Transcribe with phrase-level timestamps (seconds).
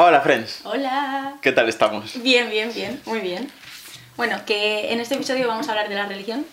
[0.00, 0.60] Hola, friends.
[0.62, 1.34] Hola.
[1.42, 2.22] ¿Qué tal estamos?
[2.22, 3.50] Bien, bien, bien, muy bien.
[4.16, 6.46] Bueno, que en este episodio vamos a hablar de la religión.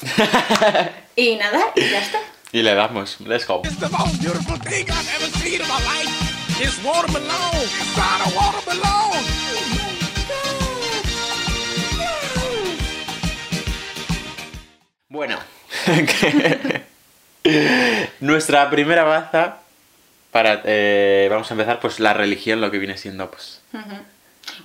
[1.16, 2.20] y nada, y ya está.
[2.52, 3.20] Y le damos.
[3.22, 3.62] Let's go.
[15.08, 15.40] Bueno.
[18.20, 19.63] Nuestra primera baza
[20.34, 20.60] para...
[20.64, 23.60] eh, vamos a empezar, pues, la religión, lo que viene siendo, pues...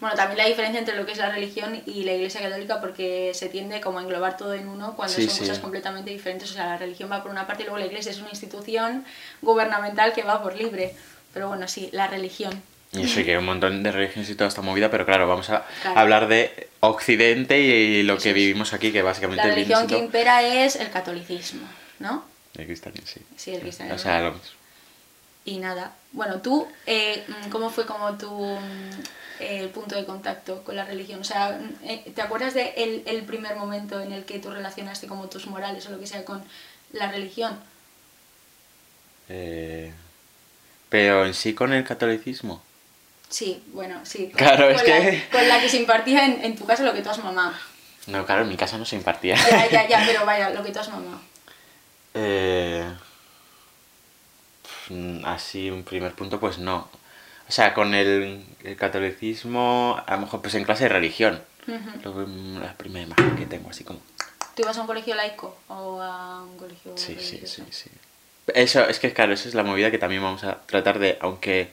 [0.01, 3.31] Bueno, también la diferencia entre lo que es la religión y la iglesia católica porque
[3.33, 5.39] se tiende como a englobar todo en uno cuando Sí, son sí.
[5.41, 6.51] cosas completamente diferentes.
[6.51, 9.05] O sea, la religión va por una parte y luego la iglesia es una institución
[9.41, 10.93] gubernamental que va por libre.
[11.33, 12.61] Pero bueno, sí, la religión.
[12.91, 15.27] Y eso, y que hay un montón de religiones y toda esta movida, pero claro,
[15.27, 15.99] vamos a Claro.
[15.99, 20.75] hablar de Occidente y lo que vivimos aquí, que básicamente La religión que impera es
[20.75, 21.67] el catolicismo,
[21.99, 22.25] ¿no?
[22.57, 23.21] El cristianismo, sí.
[23.38, 23.95] Sí, el cristianismo.
[23.95, 24.58] O sea, lo mismo.
[25.45, 28.59] Y nada, bueno, tú, eh, mm, ¿cómo fue como tu mm,
[29.39, 31.21] eh, punto de contacto con la religión?
[31.21, 34.52] O sea, mm, eh, ¿te acuerdas de el, el primer momento en el que tú
[34.52, 36.44] relacionaste como tus morales o lo que sea con
[36.94, 37.58] la religión?
[39.30, 39.94] Eh,
[40.89, 42.61] Pero en sí con el catolicismo.
[43.30, 44.31] Sí, bueno, sí.
[44.35, 46.94] Claro, con es la- que- Con la que se impartía en, en tu casa lo
[46.94, 47.53] que tú has mamado.
[48.08, 49.35] No, claro, en mi casa no se impartía.
[49.35, 51.22] Ya, ya, ya, pero vaya, lo que tú has mamado.
[52.16, 52.83] Eh,
[55.25, 56.87] así, un primer punto, pues no.
[57.47, 61.41] O sea, con el, el catolicismo, a lo mejor pues en clase de religión.
[62.03, 63.99] Lo que- mm, la primera imagen que tengo, así como...
[64.55, 67.89] ¿Tú ibas a un colegio laico o a un colegio Sí, sí, sí, sí.
[68.53, 71.69] Eso, es que claro, eso es la movida que también vamos a tratar de, aunque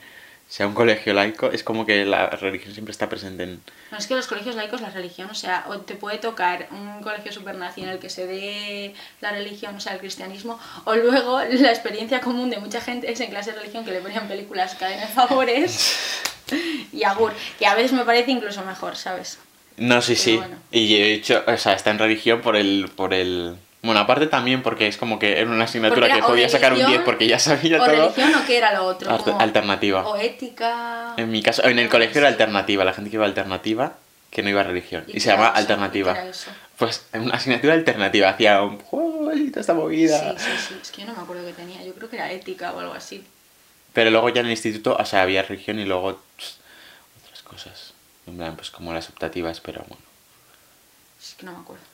[0.48, 3.60] sea un colegio laico, es como que la religión siempre está presente en...
[3.90, 7.02] No, es que los colegios laicos, la religión, o sea, o te puede tocar un
[7.02, 11.40] colegio supernazi en el que se dé la religión, o sea, el cristianismo, o luego
[11.40, 14.76] la experiencia común de mucha gente es en clase de religión que le ponían películas
[14.76, 16.22] cadena de favores
[16.92, 19.38] y agur, que a veces me parece incluso mejor, ¿sabes?
[19.76, 20.36] No, sí, Pero sí.
[20.36, 20.56] bueno.
[20.70, 22.88] Y he hecho, o sea, está en religión por el...
[22.94, 23.56] Por el...
[23.86, 26.78] Bueno, aparte también porque es como que era una asignatura era que podía sacar un
[26.78, 27.94] religión, 10 porque ya sabía O todo.
[27.96, 29.10] religión o qué era lo otro.
[29.38, 30.06] Alternativa.
[30.06, 31.14] O ética.
[31.16, 33.94] En mi caso, en el colegio era alternativa, la gente que iba a alternativa,
[34.30, 35.04] que no iba a religión.
[35.06, 35.58] ¿Y se llama era eso?
[35.60, 36.16] alternativa.
[36.76, 40.36] Pues en una asignatura alternativa, hacía un juego esta movida.
[40.38, 42.30] Sí, sí, sí, es que yo no me acuerdo qué tenía, yo creo que era
[42.32, 43.24] ética o algo así.
[43.92, 46.58] Pero luego ya en el instituto, o sea, había religión y luego pss,
[47.24, 47.92] otras cosas.
[48.26, 50.02] En plan, pues como las optativas, pero bueno.
[51.18, 51.84] Es que no me acuerdo.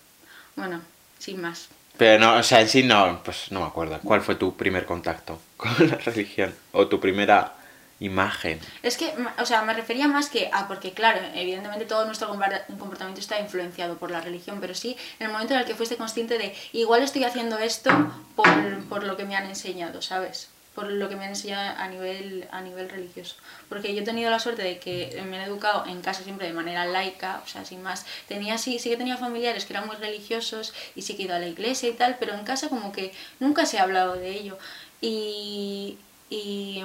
[0.56, 0.80] Bueno,
[1.18, 1.68] sin más.
[1.96, 4.00] Pero no, o sea, en sí no, pues no me acuerdo.
[4.02, 6.54] ¿Cuál fue tu primer contacto con la religión?
[6.72, 7.54] O tu primera
[8.00, 8.58] imagen.
[8.82, 13.20] Es que, o sea, me refería más que a, porque claro, evidentemente todo nuestro comportamiento
[13.20, 16.36] está influenciado por la religión, pero sí en el momento en el que fuiste consciente
[16.36, 17.90] de, igual estoy haciendo esto
[18.34, 20.48] por, por lo que me han enseñado, ¿sabes?
[20.74, 23.36] Por lo que me han enseñado a nivel, a nivel religioso.
[23.68, 26.54] Porque yo he tenido la suerte de que me han educado en casa siempre de
[26.54, 28.06] manera laica, o sea, sin más.
[28.26, 31.34] Tenía, sí, sí que tenía familiares que eran muy religiosos y sí que he ido
[31.34, 34.30] a la iglesia y tal, pero en casa como que nunca se ha hablado de
[34.30, 34.58] ello.
[35.02, 35.98] Y,
[36.30, 36.82] y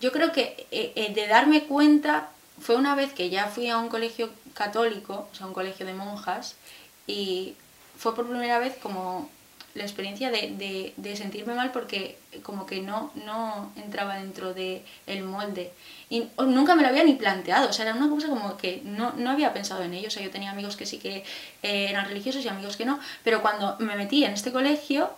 [0.00, 3.78] yo creo que eh, eh, de darme cuenta fue una vez que ya fui a
[3.78, 6.56] un colegio católico, o sea, un colegio de monjas,
[7.06, 7.54] y
[7.98, 9.30] fue por primera vez como
[9.76, 15.22] la experiencia de, de- sentirme mal porque como que no, no entraba dentro del el
[15.22, 15.72] molde.
[16.10, 19.12] Y nunca me lo había ni planteado, o sea, era una cosa como que no,
[19.12, 20.08] no había pensado en ello.
[20.08, 21.24] O sea, yo tenía amigos que sí que
[21.62, 25.10] eran religiosos y amigos que no, pero cuando me metí en este colegio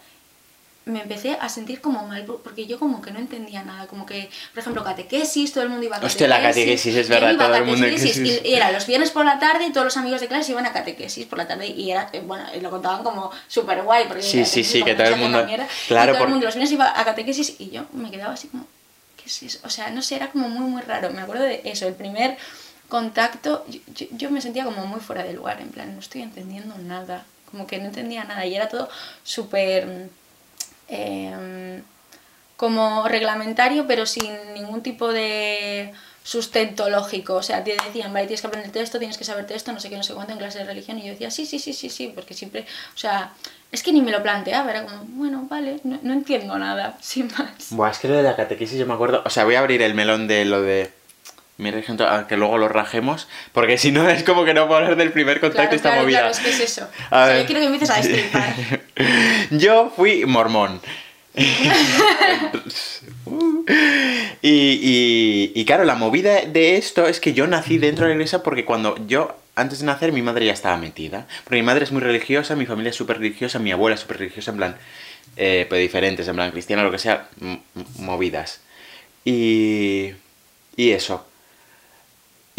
[0.89, 4.07] me empecé a sentir como mal por- porque yo como que no entendía nada, como
[4.07, 6.23] que, por ejemplo, catequesis, todo el mundo iba a catequesis.
[6.23, 9.39] Hostia, la catequesis, es verdad, todo el mundo catequesis y, era los viernes por la
[9.39, 12.09] tarde y todos los amigos de clase iban a catequesis por la tarde y era,
[12.13, 15.69] eh, bueno, lo contaban como súper guay porque Sí, sí, que todo el mundo- mierda,
[15.87, 18.35] claro, y todo por- el mundo los viernes iba a catequesis y yo me quedaba
[18.35, 18.67] así como,
[19.17, 19.59] ¿qué es eso?
[19.65, 22.37] O sea, no sé, era como muy, muy raro, me acuerdo de eso, el primer
[22.89, 26.23] contacto, yo, yo- yo me sentía como muy fuera de lugar, en plan, no estoy
[26.23, 28.89] entendiendo nada, como que no entendía nada y era todo
[29.25, 30.09] súper
[30.89, 31.83] eh,
[32.57, 35.93] como reglamentario, pero sin ningún tipo de
[36.25, 37.35] sustento lógico.
[37.37, 39.89] O sea, te decían, vale, tienes que aprenderte esto, tienes que saberte esto, no sé
[39.89, 40.99] qué, no sé cuánto en clase de religión.
[40.99, 43.33] Y yo decía, sí, sí, sí, sí, sí, porque siempre, o sea,
[43.73, 47.29] es que ni me lo planteaba, era como, bueno, vale, no, no entiendo nada, sin
[47.29, 47.71] más.
[47.71, 49.23] Buah, es que lo de la catequesis yo me acuerdo.
[49.25, 50.93] O sea, voy a abrir el melón de lo de
[51.59, 54.97] mi religión, aunque luego lo rajemos, porque si no es como que no puedo hablar
[54.97, 56.19] del primer contacto Claro, esta claro, movida.
[56.21, 56.89] claro, es que es eso.
[57.11, 58.55] A o sea, yo quiero que empieces a destripar.
[59.51, 60.81] Yo fui mormón.
[64.43, 68.15] y, y, y claro, la movida de esto es que yo nací dentro de la
[68.15, 71.27] iglesia porque cuando yo, antes de nacer, mi madre ya estaba metida.
[71.45, 74.19] Porque mi madre es muy religiosa, mi familia es súper religiosa, mi abuela es súper
[74.19, 74.77] religiosa, en plan,
[75.37, 77.29] eh, pero diferentes, en plan cristiana, lo que sea,
[77.99, 78.61] movidas.
[79.25, 80.13] Y,
[80.77, 81.25] Y eso.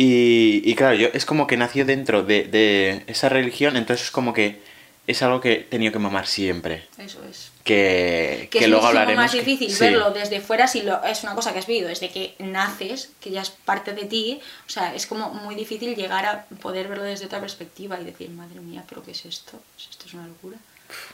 [0.01, 4.11] Y, y claro, yo es como que nació dentro de, de esa religión, entonces es
[4.11, 4.61] como que
[5.07, 6.85] es algo que he tenido que mamar siempre.
[6.97, 7.51] Eso es.
[7.65, 9.23] Que, Que, que es luego hablaremos.
[9.23, 9.79] más que- difícil sí.
[9.83, 13.31] verlo desde fuera si lo, es una cosa que has vivido desde que naces, que
[13.31, 14.39] ya es parte de ti.
[14.67, 18.29] O sea, es como muy difícil llegar a poder verlo desde otra perspectiva y decir,
[18.29, 19.59] madre mía, pero ¿qué es esto?
[19.77, 20.57] Esto es una locura.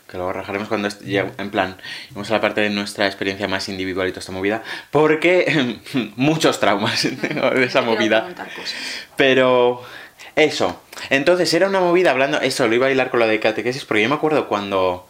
[0.10, 1.78] Que luego rajaremos cuando ya, en plan,
[2.12, 5.80] vamos a la parte de nuestra experiencia más individual y toda esta movida, porque
[6.16, 8.28] muchos traumas tengo de esa movida.
[9.16, 9.82] Pero
[10.36, 13.86] eso, entonces era una movida hablando, eso, lo iba a hilar con lo de catequesis,
[13.86, 15.08] porque yo me acuerdo cuando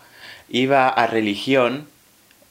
[0.50, 1.88] iba a religión,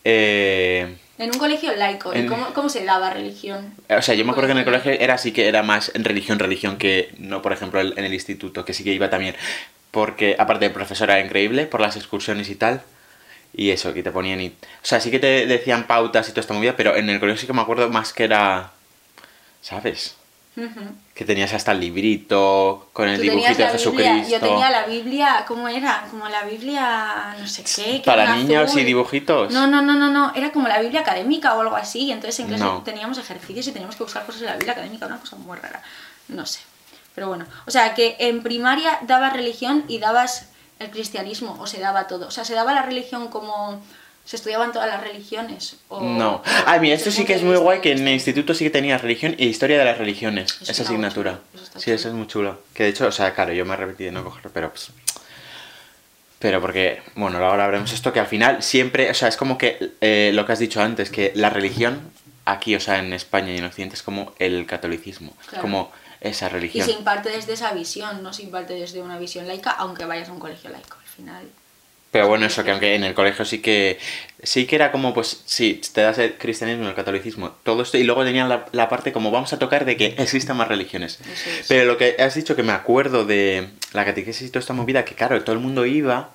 [0.04, 3.72] eh, En un colegio laico, ¿y En- cómo, cómo se daba religión?
[3.88, 6.04] o sea, yo me acuerdo que en el colegio era así que era más en
[6.04, 9.36] religión, religión que no, por ejemplo, en el instituto, que sí que iba también,
[9.94, 12.82] porque aparte el profesor era increíble por las excursiones y tal.
[13.56, 14.48] Y eso, que te ponían y...
[14.48, 14.52] O
[14.82, 17.46] sea, sí que te decían pautas y toda esta movida, pero en el colegio sí
[17.46, 18.72] que me acuerdo más que era...
[19.62, 20.16] ¿Sabes?
[21.14, 24.30] Que tenías hasta el librito con el dibujito de la Biblia, Jesucristo.
[24.30, 26.06] yo tenía la Biblia, ¿cómo era?
[26.10, 28.02] Como la Biblia, no sé qué.
[28.04, 28.80] Para niños azul.
[28.80, 29.52] y dibujitos.
[29.52, 32.38] No, no, no, no, no, era como la Biblia académica o algo así, y entonces
[32.40, 32.82] en clase No.
[32.82, 35.82] teníamos ejercicios y teníamos que buscar cosas en la Biblia académica, una cosa muy rara.
[36.28, 36.60] No sé.
[37.14, 40.48] Pero bueno, o sea, que en primaria dabas religión y dabas
[40.80, 42.26] el cristianismo, o se daba todo.
[42.26, 43.80] O sea, se daba la religión como
[44.24, 45.76] se estudiaban todas las religiones.
[45.88, 46.42] O, No.
[46.66, 49.02] Ah, mira, esto sí que es muy guay que en el instituto sí que tenías
[49.02, 50.58] religión e historia de las religiones.
[50.62, 51.40] Eso esa asignatura.
[51.54, 52.60] eso sí, eso es muy chulo.
[52.72, 54.90] Que de hecho, o sea, claro, yo me arrepentí de no cogerlo, pero pues...
[56.38, 59.92] Pero porque, bueno, ahora veremos esto que al final siempre, o sea, es como que
[60.00, 62.00] eh, lo que has dicho antes, que la religión
[62.44, 65.62] aquí, o sea, en España y en Occidente es como el catolicismo, Claro.
[65.62, 65.92] como
[66.24, 66.86] esa Y religión.
[66.86, 70.32] se imparte desde esa visión, no se imparte desde una visión laica, aunque vayas a
[70.32, 71.52] un colegio laico al final.
[72.10, 73.98] Pero bueno, eso que aunque en el colegio sí que
[74.42, 78.04] sí que era como, pues, sí, te das el cristianismo, el catolicismo, todo esto, y
[78.04, 81.18] luego tenían la, la parte como vamos a tocar de que existan más religiones.
[81.20, 81.66] Es.
[81.68, 85.04] Pero lo que has dicho que me acuerdo de la catequesis y toda esta movida,
[85.04, 86.30] que claro, todo el mundo iba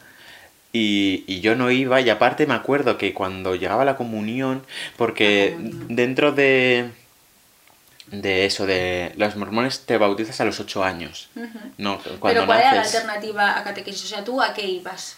[0.74, 4.66] y, y yo no iba, y aparte me acuerdo que cuando llegaba la comunión,
[4.98, 5.96] porque La comunión.
[5.96, 6.90] dentro de
[8.12, 11.30] de eso, de los mormones te bautizas a los 8 años.
[11.78, 14.04] No, cuando Pero ¿cuál era la alternativa a catequesis?
[14.06, 15.18] O sea, ¿tú a qué ibas?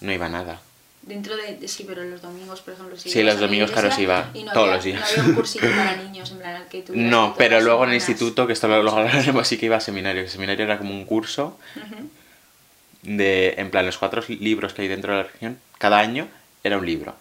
[0.00, 0.60] no iba nada.
[1.02, 3.10] Dentro de, de- sí, pero los domingos, por ejemplo, sí.
[3.10, 5.00] Sí, los domingos, claro, sí iba no todos había- los días.
[5.00, 7.96] No había un cursito para niños, en plan, que tú No, pero luego en el
[7.96, 10.22] instituto, que esto lo, hablaremos, sí que iba a seminario.
[10.22, 11.58] que seminario era como un curso
[13.02, 16.28] de, en plan, los cuatro libros que hay dentro de la región, cada año
[16.62, 17.16] era un libro.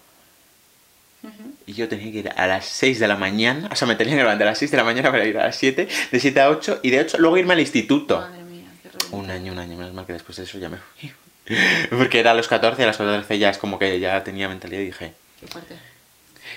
[1.65, 4.15] Y yo tenía que ir a las 6 de la mañana, o sea, me tenía
[4.15, 6.41] que levantar a las 6 de la mañana para ir a las 7, de 7
[6.41, 8.19] a 8, y de 8 luego irme al instituto.
[8.19, 8.89] Madre mía, qué.
[9.11, 11.11] Un año, un año, menos mal que después de eso ya me fui.
[11.89, 14.81] Porque era a los 14, a las 14 ya es como que ya tenía mentalidad
[14.81, 15.13] y dije...
[15.39, 15.75] Qué fuerte.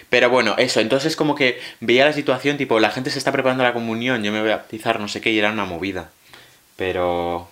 [0.08, 3.62] Pero bueno, eso, entonces como que veía la situación, tipo, la gente se está preparando
[3.64, 6.10] la comunión, yo me voy a bautizar, no sé qué, y era una movida.
[6.76, 7.48] Pero...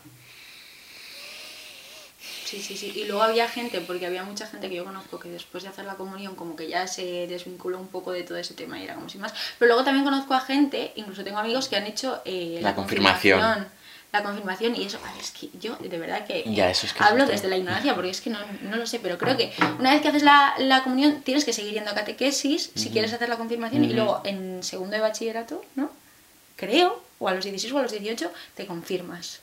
[2.52, 2.92] Sí, sí, sí.
[2.94, 5.86] Y luego había gente, porque había mucha gente que yo conozco que después de hacer
[5.86, 8.94] la comunión como que ya se desvinculó un poco de todo ese tema y era
[8.94, 9.32] como sin más.
[9.58, 13.66] Pero luego también conozco a gente, incluso tengo amigos que han hecho eh, La confirmación.
[14.12, 16.84] La confirmación y eso, a ver, es que yo de verdad que, Ya, eh, eso
[16.84, 19.34] es que hablo desde la ignorancia porque es que no, no lo sé, pero creo
[19.38, 22.90] que una vez que haces la, la comunión tienes que seguir yendo a catequesis si
[22.90, 25.90] quieres hacer la confirmación y luego en segundo de bachillerato, ¿no?
[26.56, 29.40] Creo, o a los 16 o a los 18 te confirmas.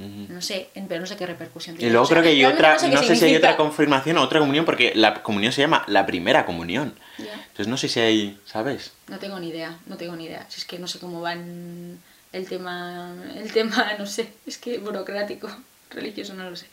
[0.00, 1.92] No sé, pero no sé qué repercusión Y tiene.
[1.92, 4.40] luego O sea, creo que hay otra, no sé si hay otra confirmación o otra
[4.40, 6.94] comunión, porque la comunión se llama la primera comunión.
[7.18, 8.92] Entonces no sé si hay, ¿sabes?
[9.08, 10.46] No tengo ni idea, no tengo ni idea.
[10.48, 11.98] Si es que no sé cómo van
[12.32, 15.50] el tema, el tema, no sé, es que burocrático,
[15.90, 16.66] religioso, no lo sé.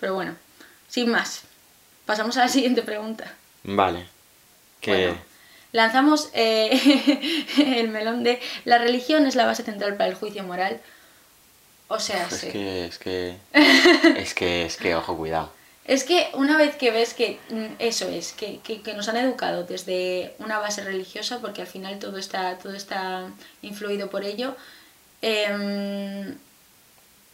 [0.00, 0.34] Pero bueno,
[0.88, 1.42] sin más,
[2.04, 3.32] pasamos a la siguiente pregunta.
[3.62, 4.06] Vale.
[4.80, 4.90] Que...
[4.90, 5.18] Bueno,
[5.70, 7.46] lanzamos eh,
[7.76, 10.80] el melón de la religión es la base central para el juicio moral.
[11.94, 12.48] O sea, Es sí.
[12.50, 13.36] que, es que...
[14.16, 15.50] es que, es que, ojo, cuidado.
[15.84, 19.16] Es que una vez que ves que mm, eso es, que, que- que nos han
[19.16, 23.26] educado desde una base religiosa, porque al final todo está, todo está
[23.62, 24.54] influido por ello,
[25.22, 26.36] em,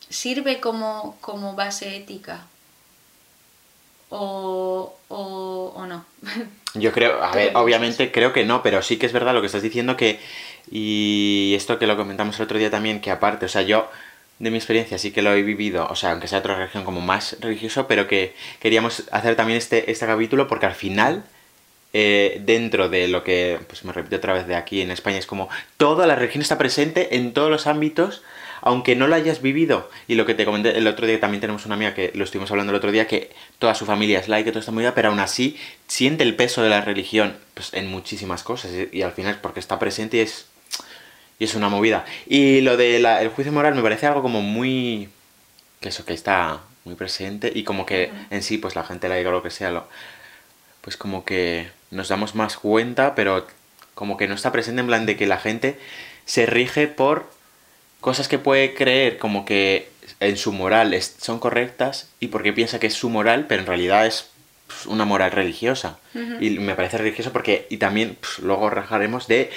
[0.09, 2.47] sirve como, como base ética.
[4.11, 6.05] O, o, o no.
[6.75, 9.41] Yo creo, a ¿Tú ver, obviamente creo que no, pero sí que es verdad lo
[9.41, 10.19] que estás diciendo que...
[10.71, 13.91] Y esto que lo comentamos el otro día también, que aparte, o sea, yo
[14.39, 17.01] de mi experiencia sí que lo he vivido, o sea, aunque sea otra religión como
[17.01, 21.25] más religioso, pero que queríamos hacer también este, este capítulo porque al final,
[21.93, 25.27] eh, dentro de lo que, pues me repito otra vez de aquí en España, es
[25.27, 28.23] como toda la religión está presente en todos los ámbitos,
[28.61, 29.91] aunque no lo hayas vivido.
[30.07, 32.51] Y lo que te comenté el otro día, también tenemos una amiga que lo estuvimos
[32.51, 35.21] hablando el otro día, que toda su familia es laica, toda esta movida, pero aún
[35.21, 38.71] así siente el peso de la religión pues, en muchísimas cosas.
[38.73, 40.47] Y, y al final porque está presente y es...
[41.39, 42.05] Y es una movida.
[42.27, 45.09] Y lo del el juicio moral me parece algo como muy...
[45.81, 49.17] que eso, que está muy presente y como que en sí, pues la gente la
[49.17, 49.87] diga lo que sea, lo,
[50.81, 53.47] pues como que nos damos más cuenta, pero
[53.95, 55.79] como que no está presente en plan de que la gente
[56.25, 57.31] se rige por
[58.01, 59.91] cosas que puede creer como que
[60.21, 63.67] en su moral es- son correctas y porque piensa que es su moral, pero en
[63.67, 64.29] realidad es
[64.67, 65.99] pues, una moral religiosa.
[66.41, 69.51] Y me parece religioso porque, y también pues, luego rajaremos de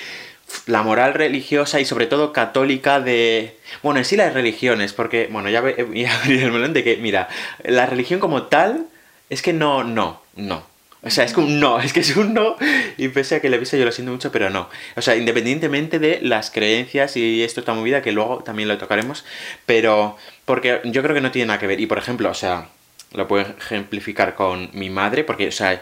[0.65, 3.57] la moral religiosa y sobre todo católica de...
[3.83, 6.83] Bueno, en sí las religiones, porque, bueno, ya ve- voy a abrir el melón de
[6.83, 7.27] que, mira,
[7.63, 8.85] la religión como tal
[9.29, 10.69] es que no, no, no.
[11.03, 12.57] O sea, es que un no, es que es un no.
[12.97, 14.69] Y pese a que le avisa, yo lo siento mucho, pero no.
[14.95, 19.25] O sea, independientemente de las creencias y esto está movida, que luego también lo tocaremos,
[19.65, 21.79] pero porque yo creo que no tiene nada que ver.
[21.79, 22.67] Y por ejemplo, o sea,
[23.13, 25.81] lo puedo ejemplificar con mi madre, porque, o sea,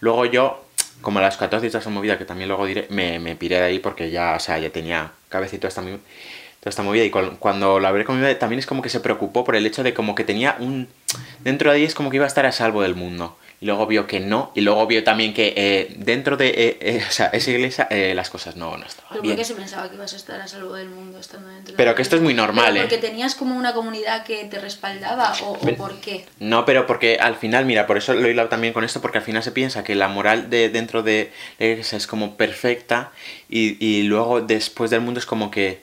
[0.00, 0.64] luego yo,
[1.02, 3.78] como a las 14 y toda movida, que también luego diré, me, piré de ahí
[3.78, 5.98] porque ya, o sea, ya tenía cabecito mi-
[6.60, 7.04] toda esta movida.
[7.04, 9.82] Y cuando la hablé con mi también es como que se preocupó por el hecho
[9.82, 10.88] de como que tenía un...
[11.40, 13.36] Dentro de ahí es como que iba a estar a salvo del mundo.
[13.60, 17.04] Y luego vio que no, y luego vio también que eh, dentro de eh, eh,
[17.08, 19.34] o sea, esa iglesia las cosas no, no estaban Pero bien.
[19.34, 21.76] ¿por qué se pensaba que ibas a estar a salvo del mundo estando dentro de
[21.76, 22.88] Pero que esto es muy normal, ¿Pero ¿eh?
[22.88, 26.24] Porque tenías como una comunidad que te respaldaba o, por qué.
[26.38, 29.18] No, pero porque al final, mira, por eso lo he hilado también con esto, porque
[29.18, 33.10] al final se piensa que la moral de dentro de la iglesia es como perfecta
[33.48, 35.80] y, y luego después del mundo es como que,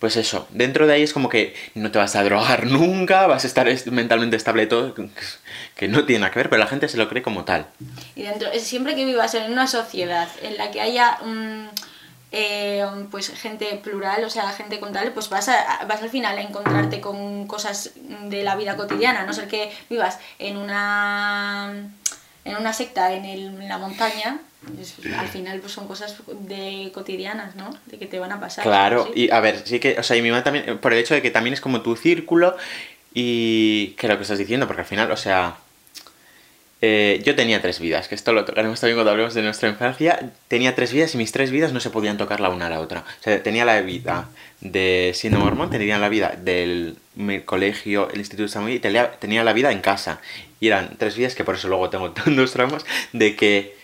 [0.00, 3.44] pues eso, dentro de ahí es como que no te vas a drogar nunca, vas
[3.44, 4.94] a estar est- mentalmente estable todo,
[5.76, 7.66] que no tiene nada que ver, pero la gente se lo cree como tal.
[8.16, 11.68] Y dentro, siempre que vivas en una sociedad en la que haya mm,
[12.32, 16.38] eh, pues gente plural, o sea, gente con tal, pues vas, a, vas al final
[16.38, 21.74] a encontrarte con cosas de la vida cotidiana, a no ser que vivas en una
[22.44, 24.38] en una secta en, el- en la montaña,
[25.16, 27.70] al final pues son cosas de cotidianas, ¿no?
[27.86, 28.64] De que te van a pasar.
[28.64, 29.22] Claro, ¿sí?
[29.22, 31.22] y a ver, sí que, o sea, y mi madre también, por el hecho de
[31.22, 32.56] que también es como tu círculo
[33.14, 35.56] y que lo que estás diciendo, porque al final, o sea,
[36.82, 40.30] eh, yo tenía tres vidas, que esto lo tocaremos también cuando hablemos de nuestra infancia,
[40.48, 42.80] tenía tres vidas y mis tres vidas no se podían tocar la una a la
[42.80, 43.00] otra.
[43.00, 44.28] O sea, tenía la vida
[44.60, 49.12] de siendo mormón, tenía la vida del mi colegio, el instituto de Samuel y tenía,
[49.12, 50.20] tenía la vida en casa.
[50.58, 53.79] Y eran tres vidas que por eso luego tengo tantos traumas de que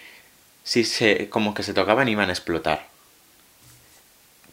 [0.67, 2.89] si se, como que se tocaban iban a explotar.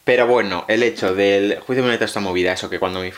[0.03, 3.12] Pero bueno, el hecho del juicio de esta movida, eso que cuando mi,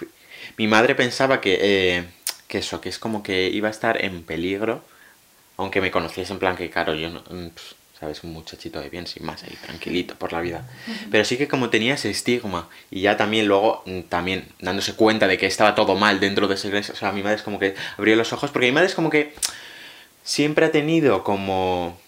[0.56, 2.06] mi madre pensaba que, eh,
[2.48, 4.82] que eso, que es como que iba a estar en peligro,
[5.58, 7.48] aunque me conociese en plan que, claro, yo no, mm,
[8.00, 10.66] sabes, un muchachito de bien, sin más, ahí, tranquilito por la vida.
[11.12, 15.28] Pero sí que como tenía ese estigma, y ya también luego, mm, también dándose cuenta
[15.28, 17.60] de que estaba todo mal dentro de esa iglesia, o sea, mi madre es como
[17.60, 19.34] que abrió los ojos, porque mi madre es como que
[20.24, 22.00] siempre ha tenido como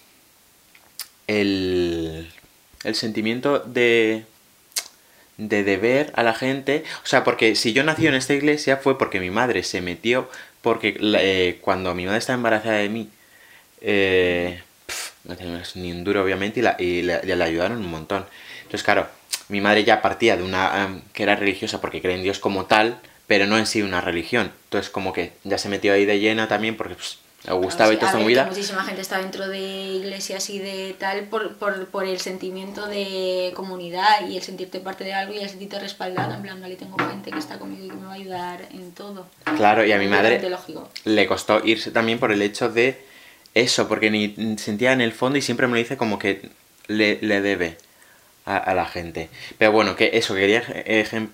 [1.28, 2.28] el,
[2.84, 4.24] el sentimiento de
[5.36, 6.84] de deber a la gente.
[7.04, 10.28] O sea, porque si yo nací en esta iglesia fue porque mi madre se metió,
[10.62, 13.08] porque la- eh, cuando mi madre estaba embarazada de mí,
[13.80, 18.26] eh, pf, no teníamos ni un duro obviamente y, la, y le ayudaron un montón.
[18.58, 19.08] Entonces, claro,
[19.48, 22.98] mi madre ya partía de una que era religiosa porque cree en Dios como tal,
[23.26, 24.52] pero no en sí una religión.
[24.64, 27.96] Entonces, como que ya se metió ahí de llena también porque pues, le gustaba y
[27.96, 28.44] toda a movida.
[28.44, 32.86] que Muchísima gente está dentro de iglesias y de tal por, por, por el sentimiento
[32.86, 36.34] de comunidad y el sentirte parte de algo y el sentirte respaldado.
[36.34, 38.92] En plan, vale, tengo gente que está conmigo y que me va a ayudar en
[38.92, 39.26] todo.
[39.56, 40.90] Claro, y a mi madre Totalmente lógico.
[41.04, 43.00] le costó irse también por el hecho de
[43.54, 46.50] eso, porque ni sentía en el fondo y siempre me lo dice como que
[46.88, 47.78] le, le debe
[48.46, 49.30] a, a la gente.
[49.58, 51.30] Pero bueno, que eso quería ejem-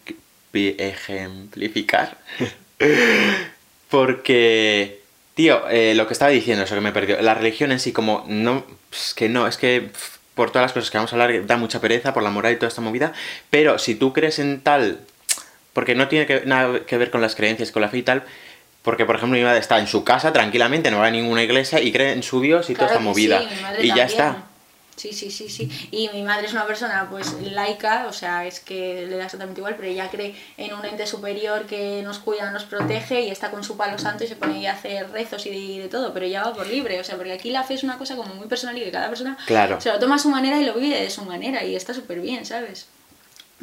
[0.53, 2.19] ejemplificar.
[3.91, 5.01] porque,
[5.35, 8.25] tío, eh, lo que estaba diciendo, eso que me perdió, la religión en sí como
[8.29, 9.91] no, es que no, es que
[10.35, 12.57] por todas las cosas que vamos a hablar da mucha pereza por la moral y
[12.57, 13.13] toda esta movida,
[13.51, 15.01] pero si tú crees en tal
[15.75, 18.23] porque no tiene que, nada que ver con las creencias, con la fe y tal.
[18.83, 21.81] Porque, por ejemplo, mi madre está en su casa tranquilamente, no va a ninguna iglesia
[21.81, 23.41] y cree en su Dios y toda Claro esta que sí, movida.
[23.41, 24.44] mi madre y ya está.
[24.97, 25.69] Sí, sí, sí, sí.
[25.91, 29.61] Y mi madre es una persona, pues, laica, o sea, es que le da exactamente
[29.61, 33.51] igual, pero ella cree en un ente superior que nos cuida, nos protege y está
[33.51, 36.13] con su palo santo y se pone ahí a hacer rezos y de, de todo,
[36.15, 38.35] pero ya va por libre, o sea, porque aquí la fe es una cosa como
[38.35, 39.81] muy personal y que cada persona Claro.
[39.81, 42.21] se lo toma a su manera y lo vive de su manera y está súper
[42.21, 42.87] bien, ¿sabes?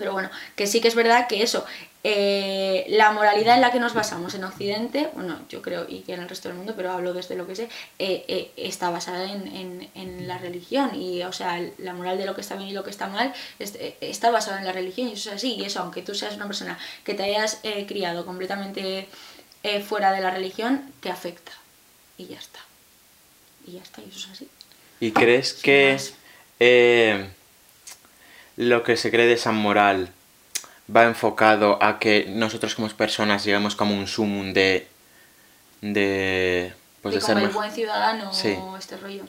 [0.02, 1.64] Pero bueno, que sí que es verdad que eso,
[2.04, 6.16] eh, la moralidad en la que nos basamos en Occidente, bueno, yo creo, y que
[6.16, 9.32] en el resto del mundo, pero hablo desde lo que sé, eh, eh, está basada
[9.32, 10.96] en, en- en la religión.
[11.00, 13.32] Y, o sea, la moral de lo que está bien y lo que está mal
[13.60, 15.10] es- está basada en la religión.
[15.10, 15.54] Y eso es así.
[15.54, 19.08] Y eso, aunque tú seas una persona que te hayas criado completamente
[19.88, 21.52] fuera de la religión, te afecta.
[22.18, 22.60] Y ya está.
[23.68, 24.48] Y ya está, y eso es así.
[25.00, 25.54] ¿Y crees
[26.60, 27.41] que
[28.62, 30.10] lo que se cree de esa moral
[30.96, 34.88] va enfocado a que nosotros como personas lleguemos como un sumum de...
[35.82, 36.72] de...
[37.02, 38.56] pues de de ser como el buen ciudadano Sí.
[38.60, 39.24] o este rollo.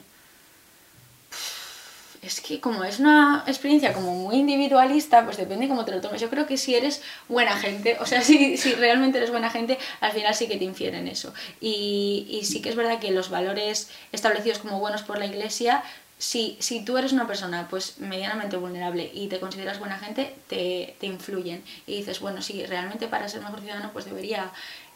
[2.21, 6.21] Es que como es una experiencia como muy individualista, pues depende cómo te lo tomes.
[6.21, 9.79] Yo creo que si eres buena gente, o sea, si, si realmente eres buena gente,
[9.99, 11.33] al final sí que te infieren eso.
[11.59, 15.83] Y, y sí que es verdad que los valores establecidos como buenos por la iglesia,
[16.23, 20.95] si, si tú eres una persona pues medianamente vulnerable y te consideras buena gente, te,
[20.97, 21.61] te influyen.
[21.85, 24.49] Y dices, bueno, sí, realmente para ser mejor ciudadano pues debería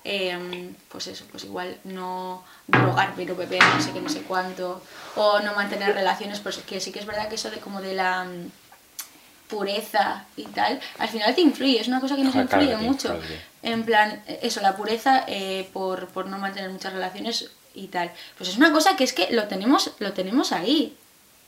[0.06, 4.82] em, pues eso, pues igual no drogarme, no beber, no sé qué, no sé cuánto,
[5.18, 7.94] o no mantener relaciones, pues que sí que es verdad que eso de como de
[7.94, 12.46] la mm, pureza y tal, al final te influye, es una cosa que nos claro
[12.46, 13.14] influye mucho.
[13.14, 13.42] influye.
[13.64, 18.14] En plan, eso, la pureza eh, por, por no mantener muchas relaciones y tal.
[18.38, 20.96] Pues es una cosa que es que lo tenemos, lo tenemos ahí.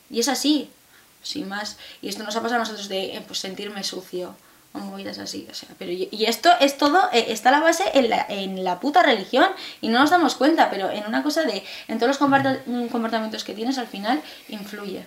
[0.09, 0.69] Y es así,
[1.23, 1.77] sin más.
[2.01, 4.35] Y esto nos ha pasado a nosotros de eh, pues, sentirme sucio
[4.73, 5.47] o movidas así.
[5.49, 8.79] O sea, pero y, esto es todo, eh, está la base en la, en la
[8.79, 9.47] puta religión
[9.81, 13.43] y no nos damos cuenta, pero en una cosa de, en todos los mm, comportamientos
[13.43, 15.03] que tienes al final influye.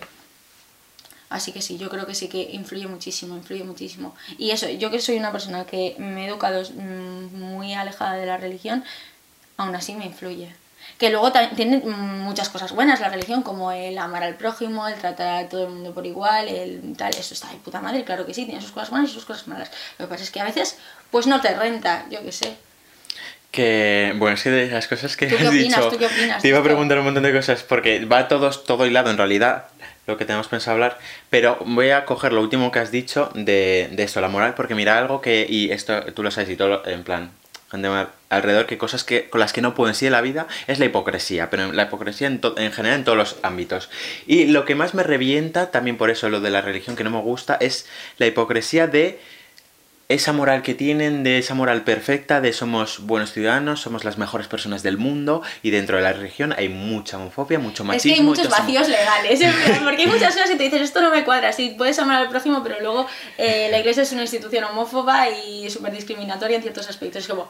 [1.29, 4.15] Así que sí, yo creo que sí que influye muchísimo, influye muchísimo.
[4.37, 8.25] Y eso, yo que soy una persona que me he educado mm, muy alejada de
[8.27, 8.83] la religión,
[9.57, 10.53] aún así me influye.
[10.97, 15.45] Que luego tiene muchas cosas buenas la religión, como el amar al prójimo, el tratar
[15.45, 18.33] a todo el mundo por igual, el tal, eso está de puta madre, claro que
[18.33, 19.71] sí, tiene sus cosas buenas y sus cosas malas.
[19.97, 20.77] Lo que pasa es que a veces,
[21.11, 22.55] pues no te renta, yo qué sé.
[23.51, 25.77] Que, bueno, es que de las cosas que ¿Tú qué has opinas?
[25.77, 28.49] dicho, ¿Tú qué opinas te iba a preguntar un montón de cosas, porque va todo,
[28.49, 29.65] todo hilado en realidad,
[30.07, 30.97] lo que tenemos pensado hablar,
[31.29, 34.73] pero voy a coger lo último que has dicho de, de esto, la moral, porque
[34.75, 37.31] mira algo que, y esto tú lo sabes y todo, en plan,
[38.29, 40.79] alrededor, que cosas que con las que no puedo en sí de la vida es
[40.79, 43.89] la hipocresía, pero la hipocresía en, en general en todos los ámbitos.
[44.27, 47.09] Y lo que más me revienta, también por eso lo de la religión que no
[47.09, 47.87] me gusta, es
[48.17, 49.19] la hipocresía de
[50.09, 54.47] esa moral que tienen, de esa moral perfecta, de somos buenos ciudadanos, somos las mejores
[54.47, 58.13] personas del mundo, y dentro de la religión hay mucha homofobia, mucho Es machismo.
[58.13, 61.01] que hay muchos vacíos legales, en plan, porque hay muchas cosas que te dices, esto
[61.01, 64.23] no me cuadra, sí, puedes amar al prójimo, pero luego eh, la iglesia es una
[64.23, 67.23] institución homófoba y súper discriminatoria en ciertos aspectos.
[67.23, 67.47] Es como,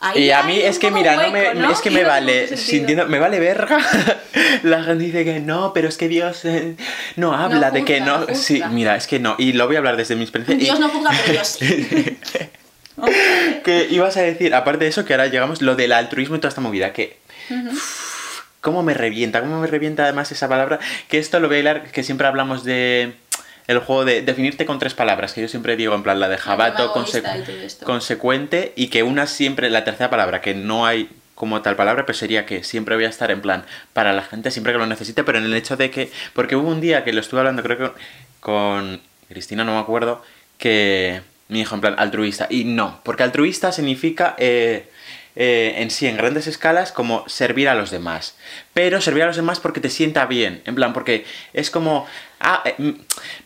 [0.00, 1.70] ahí Y a mí es que mira, no me, ¿no?
[1.72, 3.78] es que me vale, sintiendo, me vale verga.
[4.62, 6.76] La gente dice que no, pero es que Dios eh,
[7.16, 8.20] no habla No de que no.
[8.26, 9.34] no Sí, mira, es que no.
[9.38, 10.54] Y lo voy a hablar desde mi experiencia.
[10.56, 12.18] y- Dios no juzga, pero Dios sí.
[13.64, 16.48] que ibas a decir, aparte de eso, que ahora llegamos lo del altruismo y toda
[16.48, 17.18] esta movida, que...
[18.60, 19.40] ¿Cómo me revienta?
[19.40, 20.80] ¿Cómo me revienta además esa palabra?
[21.08, 23.14] Que esto lo voy a hilar, que siempre hablamos de...
[23.68, 26.38] El juego de definirte con tres palabras, que yo siempre digo en plan la de
[26.38, 31.62] jabato, conse- y consecuente, y que una siempre, la tercera palabra, que no hay como
[31.62, 34.72] tal palabra, pero sería que siempre voy a estar en plan para la gente, siempre
[34.72, 37.20] que lo necesite, pero en el hecho de que, porque hubo un día que lo
[37.20, 38.00] estuve hablando, creo que
[38.40, 40.22] con Cristina, no me acuerdo,
[40.56, 44.88] que me dijo en plan altruista, y no, porque altruista significa eh,
[45.40, 48.34] eh, en sí, en grandes escalas, como servir a los demás,
[48.74, 52.06] pero servir a los demás porque te sienta bien, en plan, porque es como,
[52.40, 52.94] ah, eh,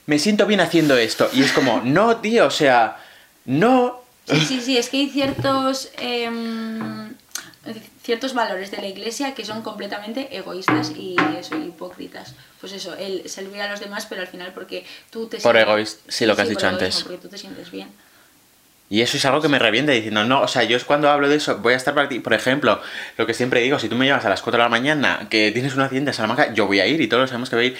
[0.06, 2.96] me siento bien haciendo esto, y es como, no, tío, o sea,
[3.44, 7.12] no, Sí, sí, sí, es que hay ciertos, em,
[8.04, 12.34] ciertos valores de la iglesia que son completamente egoístas y eso, hipócritas.
[12.60, 15.66] Pues eso, el servir a los demás, pero al final porque tú te Por sientes-
[15.68, 17.02] egoíst- sí, lo que has dicho antes.
[17.02, 17.88] Porque tú te sientes bien.
[18.92, 21.26] Y eso es algo que me revienta diciendo, no, o sea, yo es cuando hablo
[21.26, 22.18] de eso, voy a estar para ti.
[22.20, 22.78] Por ejemplo,
[23.16, 25.50] lo que siempre digo, si tú me llevas a las 4 de la mañana que
[25.50, 27.68] tienes un accidente en Salamanca, yo voy a ir y todos sabemos que voy a
[27.68, 27.76] ir.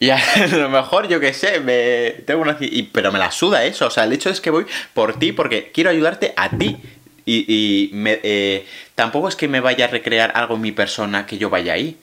[0.00, 0.18] Y a
[0.50, 3.86] lo mejor, yo qué sé, me tengo un accidente, y- pero me la suda eso.
[3.86, 6.76] O sea, el hecho es que voy por ti porque quiero ayudarte a ti.
[7.24, 11.38] Y, me- eh, tampoco es que me vaya a recrear algo en mi persona que
[11.38, 11.98] yo vaya ahí.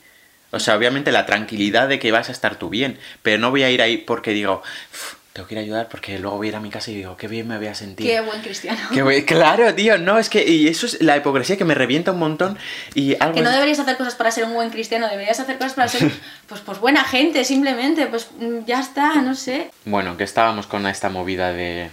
[0.52, 3.64] O sea, obviamente la tranquilidad de que vas a estar tú bien, pero no voy
[3.64, 6.50] a ir ahí porque digo, "Uf, tengo que ir a ayudar porque luego voy a
[6.50, 8.08] ir a mi casa y digo, qué bien me voy a sentir.
[8.08, 8.80] Qué buen cristiano.
[8.92, 12.12] Qué güey- claro, tío, no, es que y eso es la hipocresía que me revienta
[12.12, 12.58] un montón
[12.96, 15.74] y algo Que no deberías hacer cosas para ser un buen cristiano, deberías hacer cosas
[15.74, 16.12] para ser
[16.48, 19.70] pues, pues buena gente, simplemente, pues mm, ya está, no sé.
[19.86, 21.92] Bueno, que estábamos con esta movida de,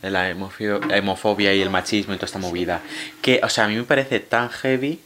[0.00, 2.80] de la hemofobia y el machismo y toda esta movida.
[3.20, 4.98] Que, o sea, a mí me parece tan heavy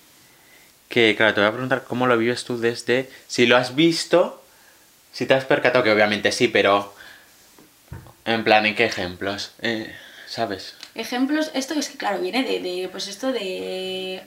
[0.88, 3.11] que, claro, te voy a preguntar cómo lo vives tú desde...
[3.26, 4.40] Si lo has visto,
[5.12, 6.94] si te has percatado, que obviamente sí, pero...
[8.27, 9.53] En plan, ¿en qué ejemplos?
[9.62, 9.95] Eh,
[10.27, 10.75] ¿Sabes?
[10.97, 14.23] Ejemplos, esto es que claro, viene de, de, pues esto de,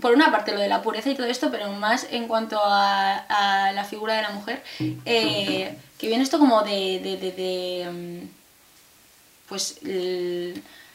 [0.00, 3.16] por una parte lo de la pureza y todo esto, pero más en cuanto a,
[3.18, 4.62] a la figura de la mujer,
[5.04, 8.28] eh, que viene esto como de, de, de, de, mm,
[9.48, 9.80] pues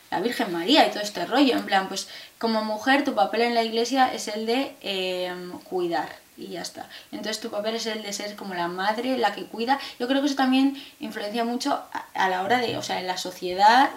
[0.10, 2.08] la Virgen María y todo este rollo, en plan, pues
[2.40, 5.32] como mujer tu papel en la iglesia es el de eh,
[5.66, 6.88] cuidar y ya está.
[7.12, 9.80] Entonces tu papel es el de ser como la madre, la que cuida.
[10.00, 13.08] Yo creo que eso también influencia mucho a, a la hora de, o sea, en
[13.08, 13.90] la sociedad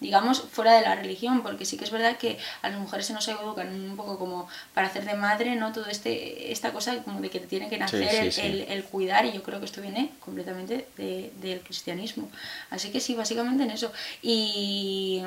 [0.00, 3.12] digamos, fuera de la religión, porque sí que es verdad que a las mujeres se
[3.14, 5.72] nos educan un poco como para hacer de madre, ¿no?
[5.72, 8.40] Todo este, esta cosa como de que te tiene que nacer sí.
[8.42, 12.30] el- el cuidar, y yo creo que esto viene completamente de- del cristianismo.
[12.70, 13.90] Así que sí, básicamente en eso.
[14.22, 15.24] Y...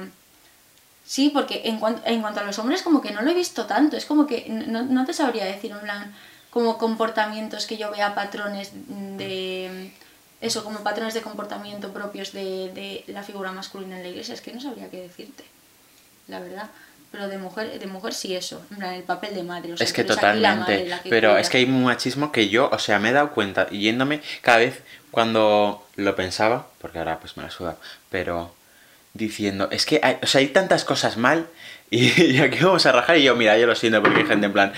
[1.06, 3.66] Sí, porque en cuanto, en cuanto a los hombres como que no lo he visto
[3.66, 6.16] tanto, es como que no, no te sabría decir en plan
[6.52, 9.92] como comportamientos que yo vea patrones de
[10.42, 14.42] eso, como patrones de comportamiento propios de, de la figura masculina en la iglesia, es
[14.42, 15.44] que no sabría qué decirte,
[16.28, 16.70] la verdad.
[17.12, 19.74] Pero de mujer, de mujer sí eso, en plan el papel de madre.
[19.74, 20.86] O sea, es que totalmente.
[20.88, 21.42] la que pero cuida.
[21.42, 24.60] es que hay un machismo que yo, o sea, me he dado cuenta, yéndome cada
[24.60, 27.78] vez cuando lo pensaba, porque ahora pues me la suda,
[28.10, 28.56] pero
[29.14, 31.48] diciendo, es que hay, o sea, hay tantas cosas mal
[31.92, 34.48] y, y aquí vamos a rajar y yo, mira, yo lo siento porque hay gente
[34.48, 34.74] en plan,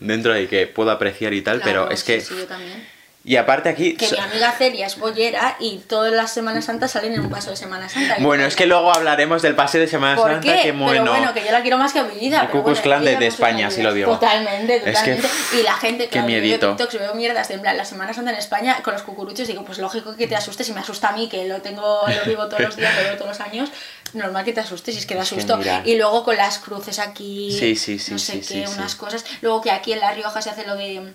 [0.00, 2.20] dentro de que puedo apreciar y tal, Claro, pero es sí, que...
[2.20, 2.95] sí, yo también.
[3.28, 3.96] Y aparte aquí...
[3.96, 7.50] Que mi amiga Celia es bollera y todas las Semanas Santas salen en un paso
[7.50, 8.18] de Semana Santa.
[8.20, 10.62] Bueno, yo, es que luego hablaremos del paseo de Semana ¿Por Santa, qué?
[10.62, 10.90] que bueno...
[11.02, 12.48] Pero bueno, que yo la quiero más que a mi vida.
[12.52, 13.82] El bueno, Klan de- España, olvida.
[13.82, 14.12] lo digo.
[14.12, 15.28] Totalmente, Es que- totalmente.
[15.58, 16.68] y la gente, Qué claro, yo veo miedito.
[16.76, 19.48] TikToks, veo mierdas de en plan la Semana Santa en España con los cucuruchos.
[19.48, 22.30] Digo, pues lógico que te asustes y me asusta a mí, que lo tengo, lo
[22.30, 23.70] vivo todos los días, lo veo todos los años.
[24.12, 25.56] Normal que te asustes y es que da Es que susto.
[25.56, 25.82] mira.
[25.84, 29.24] y luego con las cruces aquí, Sí, sí, sí, no sé qué, unas cosas.
[29.40, 31.12] Luego que aquí en La Rioja se hace lo de.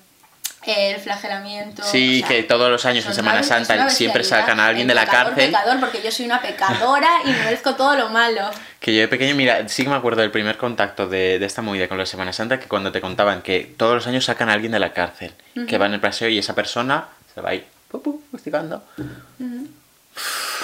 [0.63, 1.81] El flagelamiento.
[1.83, 4.93] Sí, o sea, que todos los años en Semana Santa siempre sacan a alguien de
[4.93, 5.51] la pecador, cárcel.
[5.51, 8.49] pecador, porque yo soy una pecadora y merezco todo lo malo.
[8.79, 11.63] Que yo de pequeño, mira, sí que me acuerdo del primer contacto de, de esta
[11.63, 14.53] movida con la Semana Santa, que cuando te contaban que todos los años sacan a
[14.53, 15.33] alguien de la cárcel,
[15.67, 18.83] que va en el paseo y esa persona se va ahí, pu, pu, masticando.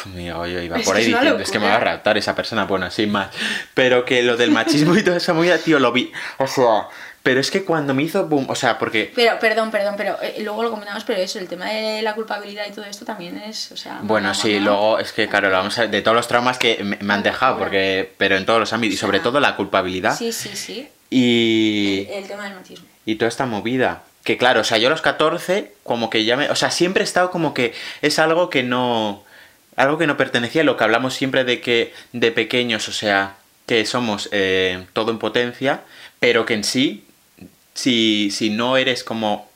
[0.05, 2.65] Amigo, yo iba por ahí es diciendo, es que me va a raptar esa persona,
[2.65, 3.29] bueno, sin más.
[3.73, 6.11] Pero que lo del machismo y toda esa movida, tío, lo vi.
[6.37, 6.87] O sea,
[7.27, 10.37] pero es que cuando me hizo boom, o sea, porque Pero, perdón, perdón, pero eh,
[10.45, 13.69] luego lo comentamos, pero eso, el tema de la culpabilidad y todo esto también es,
[13.73, 13.99] o sea...
[14.01, 14.65] Bueno, sí, mamá.
[14.65, 17.23] luego es que, claro, lo vamos a de todos los traumas que me, me han
[17.23, 20.87] dejado, porque pero en todos los ámbitos, y sobre todo la culpabilidad Sí, sí, sí.
[21.09, 22.87] y, El tema del machismo.
[23.05, 24.03] y toda esta movida.
[24.23, 26.49] Que claro, o sea, yo a los 14, como que ya me.
[26.49, 29.25] O sea, siempre he estado como que es algo que no.
[29.75, 33.35] Algo que no pertenecía, lo que hablamos siempre de que de pequeños, o sea,
[33.65, 35.81] que somos eh, todo en potencia,
[36.19, 37.06] pero que en sí,
[37.77, 39.47] si, si no eres como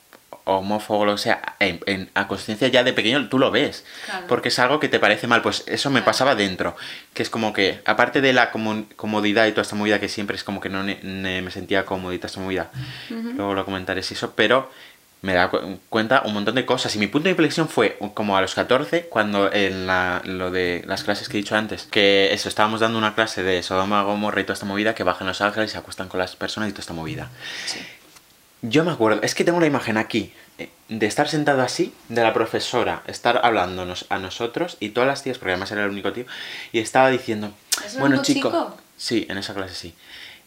[0.44, 4.26] homófobo, o sea, en, en- a conciencia ya de pequeño tú lo ves, Claro.
[4.28, 6.06] porque es algo que te parece mal, pues eso me Claro.
[6.06, 6.76] pasaba dentro,
[7.14, 10.44] que es como que, aparte de la comodidad y toda esta movida que siempre es
[10.44, 12.72] como que no ne- ne- me sentía toda esta movida,
[13.10, 14.70] luego lo comentaré si eso, pero
[15.22, 18.36] me da cu- cuenta un montón de cosas y mi punto de inflexión fue como
[18.36, 22.34] a los 14 cuando en la, lo de las clases que he dicho antes que
[22.34, 25.40] eso estábamos dando una clase de Sodoma Gomorra y toda esta movida que bajan los
[25.42, 27.30] ángeles y se acuestan con las personas y toda esta movida
[28.62, 32.21] yo me acuerdo, es que tengo la imagen aquí eh, de estar sentado así, de
[32.21, 36.13] la profesora, estar hablándonos a nosotros y todas las tías, porque además era el único
[36.13, 36.26] tío,
[36.71, 37.54] y estaba diciendo,
[37.86, 38.78] ¿Es el bueno único chicos, chico?
[38.97, 39.95] sí, en esa clase sí,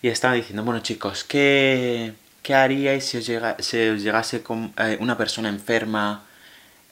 [0.03, 4.73] y estaba diciendo, bueno chicos, ¿qué, qué haríais si os, llega, si os llegase con,
[4.79, 6.25] eh, una persona enferma,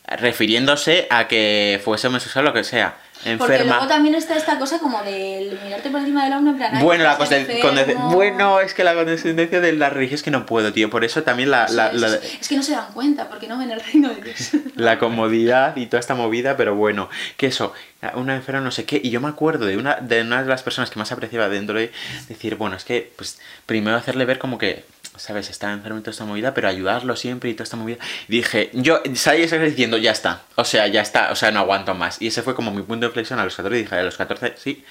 [0.04, 2.96] refiriéndose a que fuese homosexual o lo que sea,
[3.38, 3.74] Porque enferma?
[3.76, 6.76] luego también está esta cosa como de mirarte por encima del hombro en plan...
[6.76, 8.10] "Ay, Bueno, la enfermo".
[8.10, 10.90] bueno, es que la condescendencia de la religión es que no puedo, tío.
[10.90, 13.28] Por eso también la, Eso la, es, la- es- es que no se dan cuenta
[13.28, 14.50] porque no ven el reino de Dios.
[14.76, 17.72] la comodidad y toda esta movida, pero bueno, que eso,
[18.14, 20.62] una enferma no sé qué, y yo me acuerdo de una de una de las
[20.64, 21.92] personas que más apreciaba dentro de
[22.28, 24.84] decir, bueno, es que pues primero hacerle ver como que,
[25.22, 27.98] sabes, está enfermo y toda esta movida, pero ayudarlo siempre y toda esta movida.
[28.28, 32.20] Dije, yo salí diciendo, ya está, o sea, ya está, o sea, no aguanto más.
[32.20, 34.16] Y ese fue como mi punto de inflexión a los 14, y dije, a los
[34.16, 34.84] 14, sí,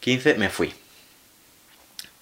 [0.00, 0.72] 15 me fui.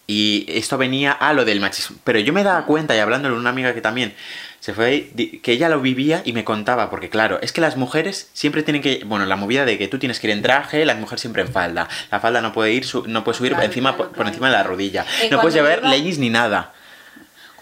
[0.06, 1.96] Y esto venía a lo del machismo.
[2.04, 4.14] Pero yo me daba cuenta, y hablándole con una amiga que también
[4.60, 7.76] se fue ahí, que ella lo vivía y me contaba, porque claro, es que las
[7.78, 9.02] mujeres siempre tienen que.
[9.06, 11.48] Bueno, la movida de que tú tienes que ir en traje, las mujeres siempre en
[11.48, 11.88] falda.
[12.10, 14.62] La falda no puede ir, no puede subir Claro, encima, claro, por, encima de la
[14.62, 15.06] rodilla.
[15.22, 16.72] Eh, no puedes llevar iba- leyes ni nada.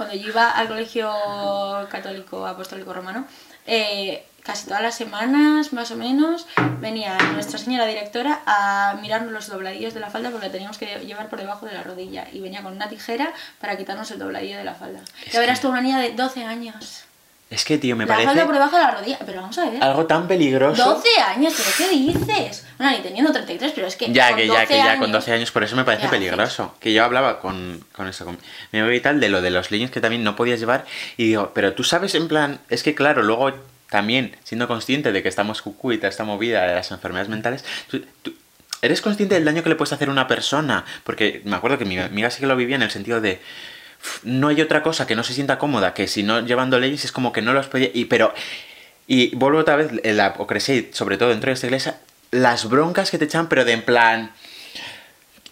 [0.03, 1.13] Cuando yo iba al colegio
[1.89, 3.25] católico apostólico romano,
[3.69, 6.49] eh, casi todas las semanas, más o menos,
[6.81, 10.87] venía nuestra señora directora a mirarnos los dobladillos de la falda porque la teníamos que
[11.07, 12.27] llevar por debajo de la rodilla.
[12.33, 15.03] Y venía con una tijera para quitarnos el dobladillo de la falda.
[15.25, 17.05] Es ya verás tú una niña de 12 años.
[17.53, 19.19] Es que, tío, me la parece falda por debajo de la rodilla.
[19.27, 19.83] Pero vamos a ver.
[19.85, 20.83] algo tan peligroso.
[20.95, 22.65] 12 años, ¿pero qué dices?
[22.79, 24.11] Bueno, ni teniendo 33, pero es que.
[24.13, 26.75] Ya, que ya, 12 que ya, con años- 12 años, por eso me parece peligroso.
[26.81, 28.39] Que yo hablaba con, con eso, con
[28.73, 30.85] mi amigo y tal, de lo de los leggings que también no podías llevar.
[31.17, 33.53] Y digo, pero tú sabes, en plan, es que claro, luego
[33.91, 37.65] también, siendo consciente de que estamos cucú y toda esta movida de las enfermedades mentales,
[37.91, 38.33] tú, tú-
[38.81, 40.87] ¿eres consciente del daño que le puedes hacer a una persona?
[41.05, 43.43] Porque me acuerdo que mi amiga sí que lo vivía en el sentido de.
[44.03, 47.05] "Uf, No hay otra cosa que no se sienta cómoda que si no llevando leggings
[47.07, 47.91] es como que no los podía.
[47.95, 48.35] Y pero.
[49.07, 50.35] Y vuelvo otra vez, la
[50.69, 51.99] y sobre todo dentro de esta iglesia,
[52.31, 54.33] las broncas que te echan, pero de en plan.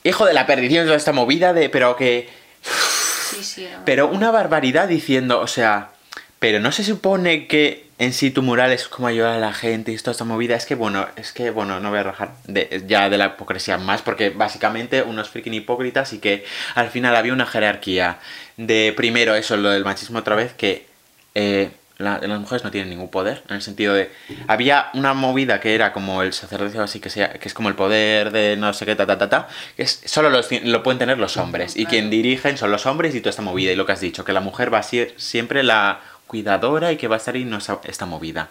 [0.04, 2.28] hijo de la perdición, toda esta movida de, pero que,
[2.62, 3.68] Sí, sí.
[3.84, 5.90] pero una barbaridad diciendo, o sea,
[6.38, 9.92] pero no se supone que en sí tu mural es como ayudar a la gente
[9.92, 10.56] y toda esta movida.
[10.56, 13.76] Es que bueno, es que bueno, no voy a rajar de, ya de la hipocresía
[13.78, 18.18] más, porque básicamente unos freaking hipócritas y que al final había una jerarquía
[18.56, 20.86] de primero eso, lo del machismo otra vez, que
[21.34, 24.10] eh, la- las mujeres no tienen ningún poder, en el sentido de...
[24.48, 27.74] Había una movida que era como el sacerdocio así que sea, que es como el
[27.74, 30.98] poder de no sé qué, ta, ta, ta, ta, que es, solo los lo pueden
[30.98, 33.84] tener los hombres, y quien dirigen son los hombres y toda esta movida, y lo
[33.84, 37.16] que has dicho, que la mujer va a ser siempre la cuidadora y que va
[37.16, 37.36] a estar
[37.84, 38.48] esta movida.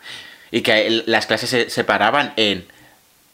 [0.52, 2.66] Y que las clases se separaban en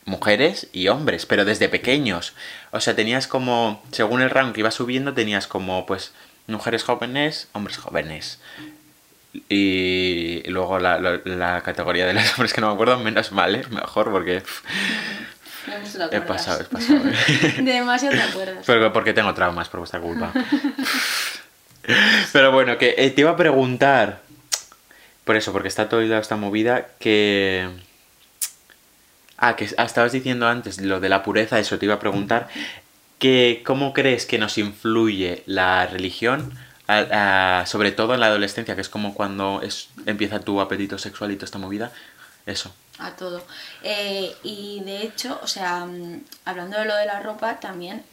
[0.05, 2.34] mujeres y hombres, pero desde pequeños.
[2.71, 6.13] O sea, tenías como, según el rango que iba subiendo, tenías como, pues,
[6.47, 8.39] mujeres jóvenes, hombres jóvenes.
[9.49, 13.55] Y luego la, la- la categoría de los hombres que no me acuerdo, menos mal,
[13.55, 14.43] es mejor porque
[15.67, 15.73] No
[16.12, 17.01] he pasado, he pasado.
[17.63, 18.63] Demasiado te acuerdas.
[18.65, 20.31] Pero porque tengo traumas por vuestra culpa.
[22.34, 24.21] Pero bueno, que eh, te iba a preguntar,
[25.25, 27.69] por eso, porque está toda esta movida, que...
[29.38, 32.47] Ah, que ah, estabas diciendo antes lo de la pureza, eso te iba a preguntar,
[33.19, 36.53] que ¿cómo crees que nos influye la religión,
[36.88, 41.31] a- sobre todo en la adolescencia, que es como cuando es, empieza tu apetito sexual
[41.31, 41.91] esta movida?
[42.45, 42.73] Eso.
[42.99, 43.43] a todo.
[43.83, 48.03] Eh, y de hecho, o sea, mm, hablando de lo de la ropa, también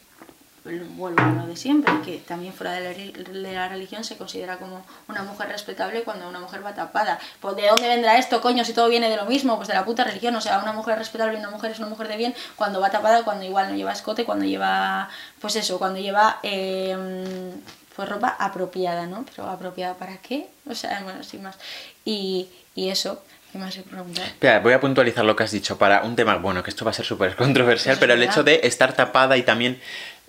[0.63, 4.15] vuelvo a lo de siempre, que también fuera de la, re- de la religión se
[4.17, 7.19] considera como una mujer respetable cuando una mujer va tapada.
[7.41, 9.57] Pues ¿de dónde vendrá esto, coño, si todo viene de lo mismo?
[9.57, 11.89] Pues de la puta religión, o sea, una mujer respetable y una mujer es una
[11.89, 15.09] mujer de bien cuando va tapada, cuando igual no lleva escote, cuando lleva,
[15.41, 16.39] pues eso, cuando lleva...
[16.43, 17.51] eh,
[17.95, 19.23] pues ropa apropiada, ¿no?
[19.23, 20.47] Pero apropiada para qué?
[20.67, 21.59] O sea, bueno, sin más.
[22.03, 23.21] Y, y eso,
[23.51, 24.25] ¿qué más he preguntado?
[24.25, 26.89] Espera, voy a puntualizar lo que has dicho para un tema, bueno, que esto va
[26.89, 29.79] a ser súper controversial, Eso es pero el hecho de estar tapada y también...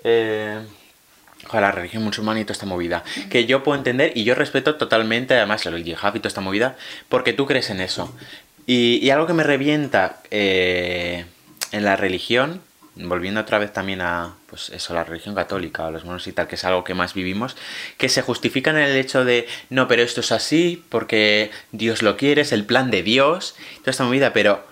[0.05, 0.61] Eh,
[1.45, 4.77] joder, la religión musulmana y toda esta movida, que yo puedo entender y yo respeto
[4.77, 6.77] totalmente, además, el yihad y toda esta movida,
[7.09, 8.15] porque tú crees en eso.
[8.67, 11.27] Y, algo que me revienta eh,
[11.73, 12.63] en la religión,
[12.97, 16.49] volviendo otra vez también a, pues eso, la religión católica o los monos y tal,
[16.49, 17.57] que es algo que más vivimos,
[17.99, 22.17] que se justifican en el hecho de, no, pero esto es así porque Dios lo
[22.17, 24.65] quiere, es el plan de Dios, toda esta movida, pero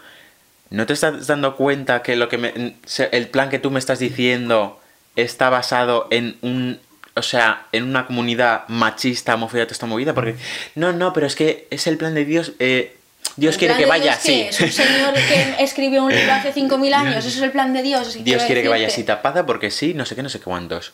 [0.70, 2.76] ¿no te estás dando cuenta que lo que me,
[3.10, 4.81] el plan que tú me estás diciendo
[5.16, 6.80] está basado en un
[7.14, 10.34] o sea, en una comunidad machista, homofóbica, toda esta movida, porque
[10.76, 12.96] no, no, pero es que es el plan de Dios, eh,
[13.36, 14.40] Dios ¿El quiere que vaya así.
[14.48, 17.82] Es un señor que escribió un libro hace 5.000 años, eso es el plan de
[17.82, 18.24] Dios.
[18.24, 20.92] Dios quiere que vaya así tapada porque sí, no sé qué, no sé cuántos.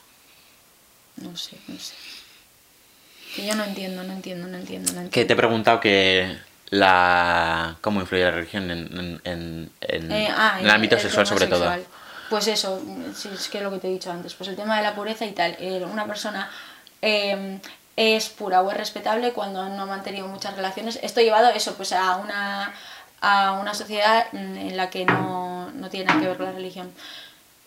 [1.18, 1.94] No sé, no sé.
[3.36, 5.10] Que yo no entiendo, no entiendo, no entiendo, no entiendo.
[5.12, 6.36] Que te he preguntado que
[6.70, 11.26] la cómo influye la religión en, en, en- en- Eh, ah, el ámbito el sexual
[11.28, 11.80] sobre sexual.
[11.82, 11.97] todo.
[12.30, 14.82] Pues eso, es que es lo que te he dicho antes, pues el tema de
[14.82, 16.50] la pureza y tal, eh, una persona
[17.00, 17.58] eh,
[17.96, 20.98] es pura o es respetable cuando no ha mantenido muchas relaciones.
[21.02, 22.72] Esto llevado eso, pues a una,
[23.20, 26.52] a una sociedad mm, en la que no, no tiene nada que ver con la
[26.52, 26.92] religión.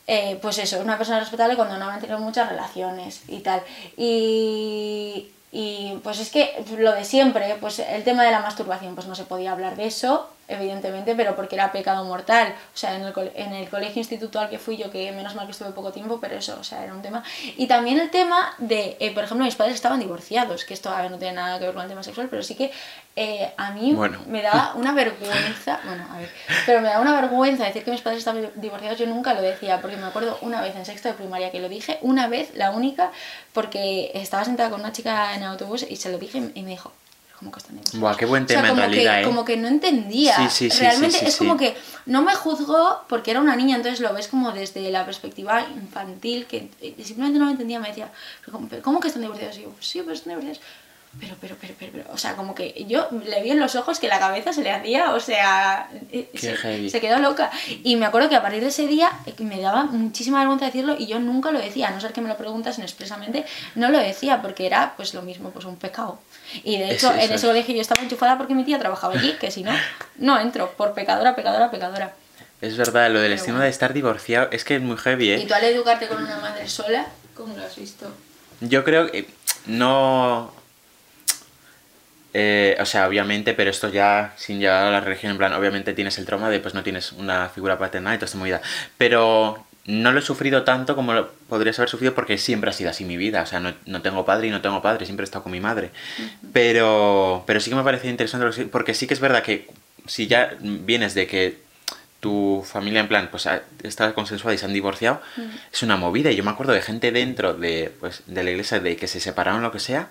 [0.07, 3.61] Eh, pues eso, una persona respetable cuando no ha mantenido muchas relaciones y tal.
[3.97, 9.07] Y, y pues es que lo de siempre, pues el tema de la masturbación, pues
[9.07, 12.53] no se podía hablar de eso, evidentemente, pero porque era pecado mortal.
[12.73, 15.45] O sea, en el, en el colegio instituto al que fui yo, que menos mal
[15.45, 17.23] que estuve poco tiempo, pero eso, o sea, era un tema.
[17.57, 21.01] Y también el tema de, eh, por ejemplo, mis padres estaban divorciados, que esto a
[21.01, 22.71] ver, no tiene nada que ver con el tema sexual, pero sí que
[23.15, 24.19] eh, a mí Bueno.
[24.27, 26.29] me daba una vergüenza, bueno, a ver,
[26.65, 29.81] pero me daba una vergüenza decir que mis padres estaban divorciados, yo nunca lo decía,
[29.81, 32.71] porque me acuerdo una vez en sexto de primaria que lo dije, una vez, la
[32.71, 33.11] única,
[33.53, 36.91] porque estaba sentada con una chica en autobús y se lo dije y me dijo,
[37.41, 37.99] "¿Pero ¿cómo que están divorciados?".
[38.01, 39.25] Buah, qué buen O sea, tema en como realidad, que, ¿eh?
[39.25, 40.35] Como que no entendía.
[40.35, 41.75] Sí, sí, sí, Realmente es como que
[42.05, 46.45] no me juzgó porque era una niña, entonces lo ves como desde la perspectiva infantil,
[46.45, 46.69] que
[47.03, 48.11] simplemente no lo entendía, me decía,
[48.45, 49.57] "¿Pero cómo, que están divorciados?
[49.57, 50.61] Y yo, "Pues sí, pero están divorciados.
[51.19, 53.99] Pero, pero, pero, pero, pero, o sea, como que yo le vi en los ojos
[53.99, 56.89] que la cabeza se le hacía, o sea, eh, Qué se, heavy.
[56.89, 57.51] se quedó loca.
[57.83, 60.95] Y me acuerdo que a partir de ese día eh, me daba muchísima vergüenza decirlo
[60.97, 63.45] y yo nunca lo decía, a no ser que me lo preguntasen expresamente,
[63.75, 66.17] no lo decía porque era pues lo mismo, pues un pecado.
[66.63, 67.41] Y de hecho, Es- en ese es.
[67.43, 69.73] colegio yo estaba enchufada porque mi tía trabajaba allí, que si no,
[70.15, 72.13] no entro, por pecadora, pecadora, pecadora.
[72.61, 73.63] Es verdad, lo del estigma bueno.
[73.65, 75.45] de estar divorciado es que es muy heavy, Y ¿eh?
[75.45, 78.09] tú al educarte con una madre sola, ¿cómo lo has visto?
[78.61, 79.27] Yo creo que
[79.65, 80.53] no...
[82.33, 85.93] eh, o sea, obviamente, pero esto ya sin llegar a la religión, en plan, obviamente
[85.93, 88.61] tienes el trauma de pues no tienes una figura paternal y toda esta movida.
[88.97, 92.89] Pero no lo he sufrido tanto como lo podrías haber sufrido porque siempre ha sido
[92.89, 93.41] así mi vida.
[93.41, 95.59] O sea, no, no tengo padre y no tengo padre, siempre he estado con mi
[95.59, 95.91] madre.
[96.53, 99.69] Pero, pero sí que me parece interesante porque sí que es verdad que
[100.07, 101.59] si ya vienes de que
[102.21, 103.49] tu familia en plan, pues
[103.83, 105.21] está consensuada y se han divorciado,
[105.73, 106.31] es una movida.
[106.31, 109.19] Y yo me acuerdo de gente dentro de, pues, de la iglesia de que se
[109.19, 110.09] separaron lo que sea.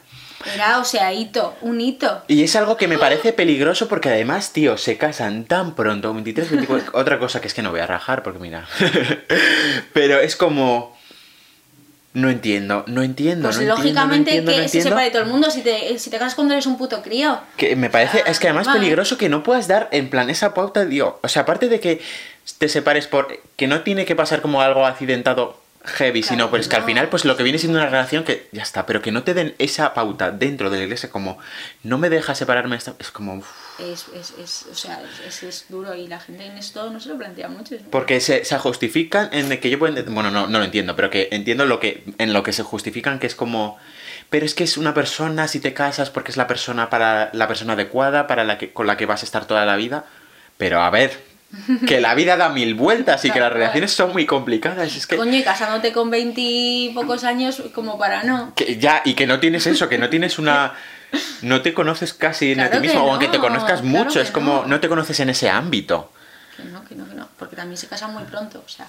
[0.55, 2.23] Era, o sea, hito, un hito.
[2.29, 6.51] Y es algo que me parece peligroso porque además, tío, se casan tan pronto, 23,
[6.51, 6.91] 24...
[6.99, 8.67] Otra cosa que es que no voy a rajar porque mira.
[9.93, 10.99] Pero es como...
[12.13, 13.49] No entiendo, no entiendo.
[13.49, 15.97] Pues no entiendo, no lógicamente entiendo, no que se separe todo el mundo si te,
[15.97, 17.39] si te casas cuando eres un puto crío.
[17.57, 18.83] Que me parece, Ah, es que además es normal.
[18.83, 21.21] peligroso que no puedas dar en plan esa pauta, tío.
[21.23, 22.01] O sea, aparte de que
[22.59, 23.39] te separes por.
[23.55, 26.87] que no tiene que pasar como algo accidentado heavy, Claro sino pues que al no.
[26.89, 29.35] final, pues lo que viene siendo una relación que ya está, pero que no te
[29.35, 31.39] den esa pauta dentro de la iglesia, como
[31.83, 33.43] no me deja separarme, esta- es como.
[33.79, 37.17] Es, es, es, o sea, es, duro y la gente en esto no se lo
[37.17, 37.77] plantea mucho.
[37.77, 37.91] ¿no?
[37.91, 41.29] Porque se, se justifican en que yo puedo Bueno, no, no lo entiendo, pero que
[41.31, 43.79] entiendo lo que en lo que se justifican, que es como.
[44.29, 47.49] Pero es que es una persona si te casas porque es la persona para la
[47.49, 50.05] persona adecuada, para la que, con la que vas a estar toda la vida.
[50.59, 51.19] Pero a ver,
[51.87, 54.95] que la vida da mil vueltas y que las relaciones son muy complicadas.
[54.97, 55.17] Es que.
[55.17, 58.55] Coño, y casándote con veintipocos años, como para no.
[58.55, 60.75] que ya, y que no tienes eso, que no tienes una.
[61.43, 63.83] No te conoces casi en a Claro ti mismo, que o aunque te no, conozcas
[63.83, 64.67] mucho, es como no.
[64.67, 66.13] no te conoces en ese ámbito.
[66.57, 67.29] Que no, que no, que no.
[67.37, 68.63] Porque también se casan muy pronto.
[68.65, 68.87] O sea,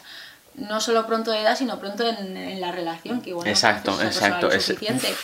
[0.54, 3.22] no solo pronto de edad, sino pronto en, en la relación.
[3.22, 4.52] Que igual no exacto, exacto.
[4.52, 5.16] es- suficiente.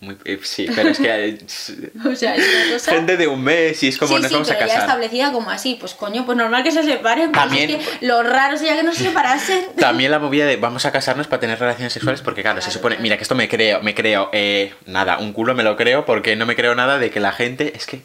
[0.00, 1.38] Muy- eh, sí, pero es que hay
[2.10, 2.92] O sea, es cosa.
[2.92, 4.88] gente de un mes y es como sí, nos sí, vamos a pero ya casar.
[4.88, 7.32] establecida como así, pues coño, pues normal que se separen.
[7.32, 9.66] Pues También- es que lo raro sería que no se separasen.
[9.76, 12.94] También la movida de vamos a casarnos para tener relaciones sexuales porque claro, se supone,
[12.96, 13.02] claro.
[13.02, 16.34] mira que esto me creo, me creo, eh, nada, un culo me lo creo porque
[16.34, 18.00] no me creo nada de que la gente, es que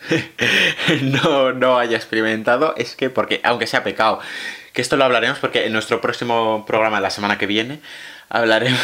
[1.02, 4.20] no, no haya experimentado, es que porque, aunque sea pecado,
[4.72, 7.80] que esto lo hablaremos porque en nuestro próximo programa la semana que viene
[8.30, 8.80] hablaremos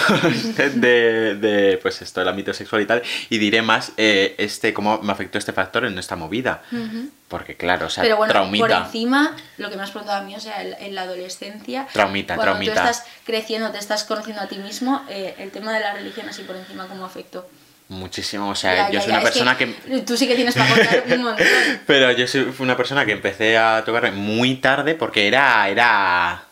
[0.74, 5.00] de, de, pues esto, el ámbito sexual y tal, y diré más eh, este cómo
[5.02, 6.62] me afectó este factor en esta movida.
[7.28, 8.84] Porque claro, o sea, Pero bueno, por traumita.
[8.86, 12.52] encima, lo que me has preguntado a mí, o sea, en, la adolescencia, Traumita, cuando
[12.52, 12.74] traumita.
[12.74, 16.28] tú estás creciendo, te estás conociendo a ti mismo, eh, el tema de la religión
[16.28, 17.48] así por encima, ¿cómo afectó?
[17.88, 19.66] Muchísimo, o sea, Ya, yo ya, soy ya, una es persona que...
[20.06, 21.46] Tú sí que tienes para contar un montón.
[21.86, 26.45] Pero yo soy una persona que empecé a tocarme muy tarde porque era, era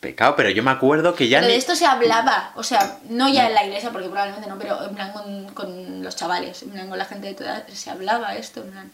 [0.00, 1.38] pecado, pero yo me acuerdo que ya...
[1.38, 4.48] Pero ni- de esto se hablaba, o sea, no ya en la iglesia, porque probablemente
[4.48, 7.44] no, pero en plan con, con los chavales, en plan con la gente de tu
[7.44, 8.90] edad, se hablaba esto, en plan...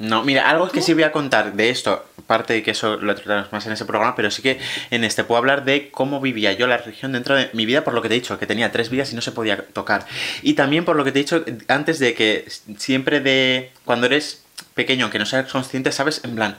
[0.00, 3.16] No, mira, algo que sí voy a contar de esto, aparte de que eso lo
[3.16, 4.60] trataremos más en ese programa, pero sí que
[4.92, 7.94] en este puedo hablar de cómo vivía yo la religión dentro de mi vida, por
[7.94, 10.06] lo que te he dicho, que tenía tres vidas y no se podía tocar.
[10.42, 14.44] Y también por lo que te he dicho antes de que siempre de cuando eres
[14.74, 16.56] pequeño, aunque no seas consciente, sabes, en plan,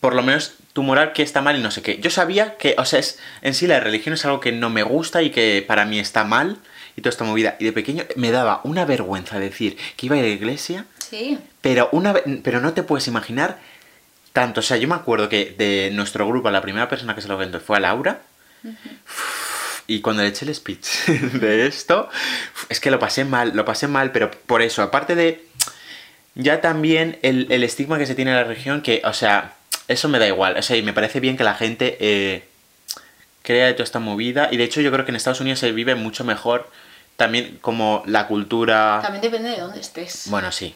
[0.00, 1.98] por lo menos tu moral que está mal y no sé qué.
[1.98, 4.82] Yo sabía que, o sea, es, en sí la religión es algo que no me
[4.82, 6.58] gusta y que para mí está mal
[6.96, 7.56] y toda esta movida.
[7.58, 10.86] Y de pequeño me daba una vergüenza decir que iba a ir a la iglesia
[10.98, 13.58] Sí, pero, una, pero no te puedes imaginar
[14.32, 14.60] tanto.
[14.60, 17.34] O sea, yo me acuerdo que de nuestro grupo, la primera persona que se lo
[17.34, 18.22] comentó fue a Laura.
[19.86, 20.86] Y cuando le eché el speech
[21.34, 22.08] de esto,
[22.68, 25.46] es que lo pasé mal, lo pasé mal, pero por eso, aparte de
[26.34, 29.54] ya también el, el estigma que se tiene en la región, que, o sea,
[29.88, 30.56] eso me da igual.
[30.56, 32.44] O sea, y me parece bien que la gente eh,
[33.42, 34.48] crea de toda esta movida.
[34.50, 36.70] Y de hecho, yo creo que en Estados Unidos se vive mucho mejor
[37.16, 39.00] también como la cultura.
[39.02, 40.24] también depende de dónde estés.
[40.26, 40.74] Bueno, sí.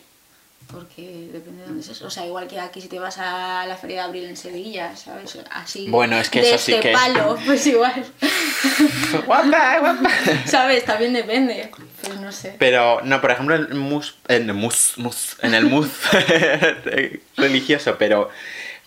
[0.71, 2.03] Porque depende de dónde estés.
[2.03, 4.95] O sea, igual que aquí si te vas a la Feria de Abril en Sevilla,
[4.97, 5.39] ¿sabes?
[5.51, 5.89] Así.
[5.89, 8.05] Bueno, es que de eso sí este que- palo, pues igual.
[9.27, 10.11] Guapa, guapa.
[10.47, 10.85] ¿Sabes?
[10.85, 11.71] También depende.
[12.03, 12.55] Pero no sé.
[12.59, 15.89] Pero, no, por ejemplo, en el mus, en el mus, mus- en el mus
[17.37, 18.31] religioso, pero,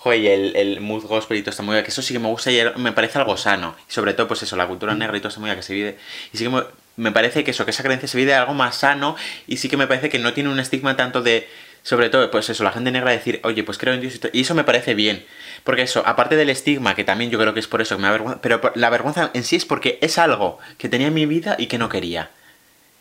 [0.01, 2.27] joder, y el, el mus gospel y toda esta movida, que eso sí que me
[2.27, 3.75] gusta y me parece algo sano.
[3.87, 5.99] Y sobre todo, pues eso, la cultura negra y toda esta movida que se vive.
[6.33, 6.63] Y sí que me,
[6.95, 9.69] me parece que eso, que esa creencia se vive de algo más sano y sí
[9.69, 11.47] que me parece que no tiene un estigma tanto de,
[11.83, 14.41] sobre todo, pues eso, la gente negra decir, oye, pues creo en Dios y, y
[14.41, 15.23] eso me parece bien.
[15.63, 18.07] Porque eso, aparte del estigma, que también yo creo que es por eso que me
[18.07, 21.57] avergüenza, pero la vergüenza en sí es porque es algo que tenía en mi vida
[21.59, 22.31] y que no quería.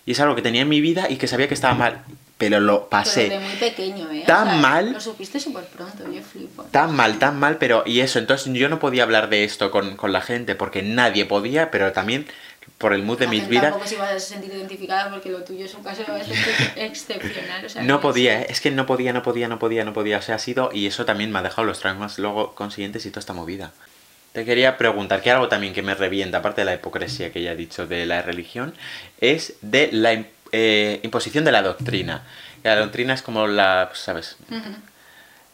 [0.04, 2.04] Y es algo que tenía en mi vida y que sabía que estaba mal.
[2.40, 4.24] Pero lo pasé Pero de muy pequeño, ¿eh?
[4.26, 4.94] tan mal.
[4.94, 6.62] Lo supiste súper pronto, yo flipo.
[6.70, 7.82] tan mal, tan mal, pero...
[7.84, 11.26] Y eso, entonces yo no podía hablar de esto con, con la gente porque nadie
[11.26, 12.26] podía, pero también
[12.78, 13.64] por el mood de La mis vidas...
[13.64, 16.02] Tampoco se iba a sentir identificada porque lo tuyo es un caso
[16.76, 17.62] excepcional.
[17.62, 18.46] O sea, No podía, ¿eh?
[18.48, 20.16] es que no podía, no podía, no podía, no podía.
[20.16, 20.70] O sea, ha sido...
[20.72, 23.72] Y eso también me ha dejado los traumas luego consiguientes y toda esta movida.
[24.32, 27.52] Te quería preguntar, que algo también que me revienta, aparte de la hipocresía que ya
[27.52, 28.72] he dicho de la religión,
[29.20, 30.12] es de la
[30.52, 32.22] eh, imposición de la doctrina.
[32.62, 34.36] La doctrina es como la, pues, ¿sabes?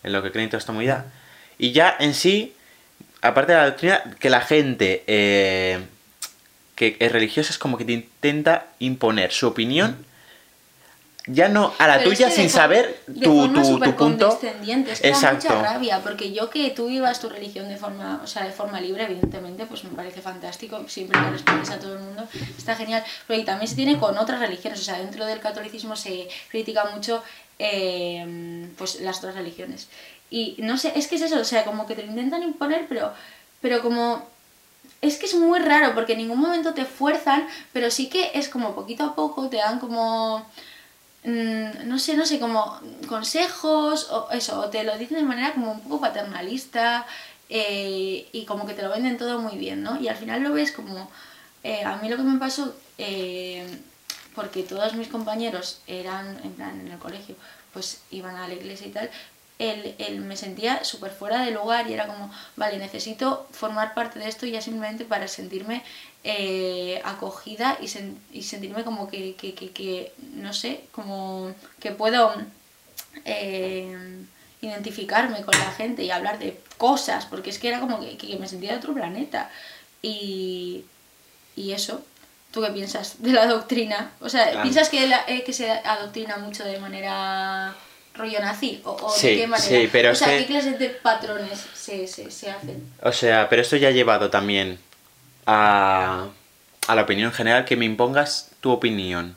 [0.03, 1.07] En lo que creen toda esta movida.
[1.59, 2.55] Y ya en sí,
[3.23, 5.81] aparte de la doctrina, que la gente eh,
[6.75, 10.06] que es religiosa es como que te intenta imponer su opinión
[11.27, 13.79] ya no a la Pero es tuya que sin de saber de tu, tu, tu
[13.81, 13.97] punto.
[13.97, 15.49] condescendiente, es que da Exacto.
[15.49, 18.81] mucha rabia, porque yo que tú vivas tu religión de forma, o sea, de forma
[18.81, 23.03] libre, evidentemente, pues me parece fantástico, siempre que respetes a todo el mundo, está genial,
[23.27, 26.91] pero y también se tiene con otras religiones, o sea, dentro del catolicismo se critica
[26.95, 27.23] mucho
[27.59, 29.89] eh, pues las otras religiones.
[30.31, 32.87] Y no sé, es que es eso, o sea, como que te lo intentan imponer,
[32.89, 33.13] pero,
[33.61, 34.27] pero como
[35.03, 38.49] es que es muy raro porque en ningún momento te fuerzan, pero sí que es
[38.49, 40.45] como poquito a poco te dan como
[41.27, 45.53] mm, no sé, no sé, como consejos o eso, o te lo dicen de manera
[45.53, 47.07] como un poco paternalista
[47.49, 50.01] eh, y como que te lo venden todo muy bien, ¿no?
[50.01, 51.11] Y al final lo ves como
[51.63, 53.67] eh, a mí lo que me pasó eh,
[54.35, 57.35] porque todos mis compañeros eran en plan en el colegio,
[57.73, 59.11] pues iban a la iglesia y tal,
[59.59, 64.19] el, el- me sentía súper fuera de lugar y era como, vale, necesito formar parte
[64.19, 65.83] de esto ya simplemente para sentirme
[66.25, 71.93] eh, acogida y, sen- y sentirme como que, que, que, que, no sé, como que
[71.93, 72.35] puedo
[73.25, 73.97] eh,
[74.61, 78.37] identificarme con la gente y hablar de cosas, porque es que era como que, que
[78.37, 79.51] me sentía de otro planeta.
[80.03, 80.85] Y,
[81.57, 82.03] y eso,
[82.51, 84.13] ¿tú qué piensas de la doctrina?
[84.21, 84.51] O sea.
[84.63, 87.75] ¿piensas que, la- eh, que se adoctrina mucho de manera
[88.17, 88.81] rollo nazi?
[88.85, 89.69] ¿O, o Sí, de qué manera?
[89.69, 92.91] sí, pero o sea, ¿qué clases de patrones se, se, se hacen?
[93.03, 94.79] O sea, pero esto ya ha llevado también
[95.47, 96.27] a,
[96.87, 99.37] a la opinión general que me impongas tu opinión.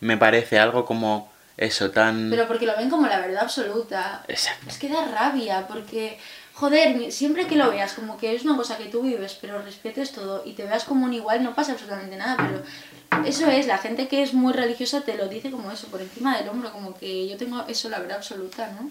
[0.00, 2.30] Me parece algo como eso, tan...
[2.30, 4.24] Pero porque lo ven como la verdad absoluta.
[4.28, 4.66] Exacto.
[4.68, 6.18] Es que da rabia, porque,
[6.60, 10.12] joder, siempre que lo veas como que es una cosa que tú vives, pero respetes
[10.12, 13.78] todo y te veas como un igual, no pasa absolutamente nada, pero eso es, la
[13.78, 16.98] gente que es muy religiosa te lo dice como eso, por encima del hombro, como
[16.98, 18.90] que yo tengo eso, la verdad absoluta, ¿no?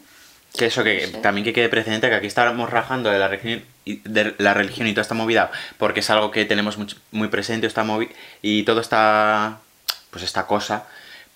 [0.57, 1.17] Que eso, que No sé.
[1.20, 4.88] también que quede precedente que aquí estamos rajando de la religión y, de la religión
[4.88, 6.76] y toda esta movida, porque es algo que tenemos
[7.11, 8.09] muy presente esta movi
[8.41, 9.59] y todo está,
[10.09, 10.88] pues esta cosa.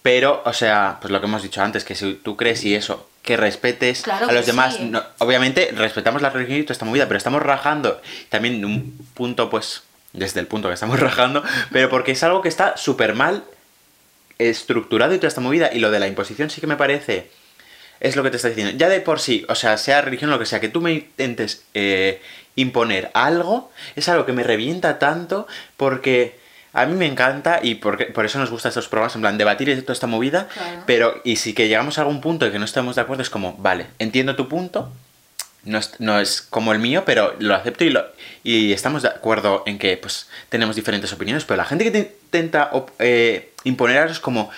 [0.01, 3.07] Pero, o sea, pues lo que hemos dicho antes, que si tú crees y eso,
[3.23, 4.75] que respetes Claro a los demás.
[4.75, 4.83] sí.
[4.85, 9.49] no- obviamente respetamos la religión y toda esta movida, pero estamos rajando también un punto,
[9.49, 13.43] pues, desde el punto que estamos rajando, pero porque es algo que está súper mal
[14.39, 15.69] estructurado y toda esta movida.
[15.73, 17.29] Y lo de la imposición sí que me parece
[17.99, 18.73] es lo que te está diciendo.
[18.77, 20.91] Ya de por sí, o sea, sea religión o lo que sea, que tú me
[20.93, 22.21] intentes eh,
[22.55, 25.47] imponer algo, es algo que me revienta tanto
[25.77, 26.37] porque
[26.73, 29.69] a mí me encanta y porque, por eso nos gustan estos programas, en plan, debatir
[29.69, 30.83] y toda esta movida, Claro.
[30.87, 33.29] pero y si que llegamos a algún punto de que no estamos de acuerdo, es
[33.29, 34.91] como, vale, entiendo tu punto,
[35.65, 38.03] no es, no es como el mío, pero lo acepto y, lo,
[38.43, 41.99] y estamos de acuerdo en que pues tenemos diferentes opiniones, pero la gente que te
[41.99, 44.49] intenta op- eh, imponer algo es como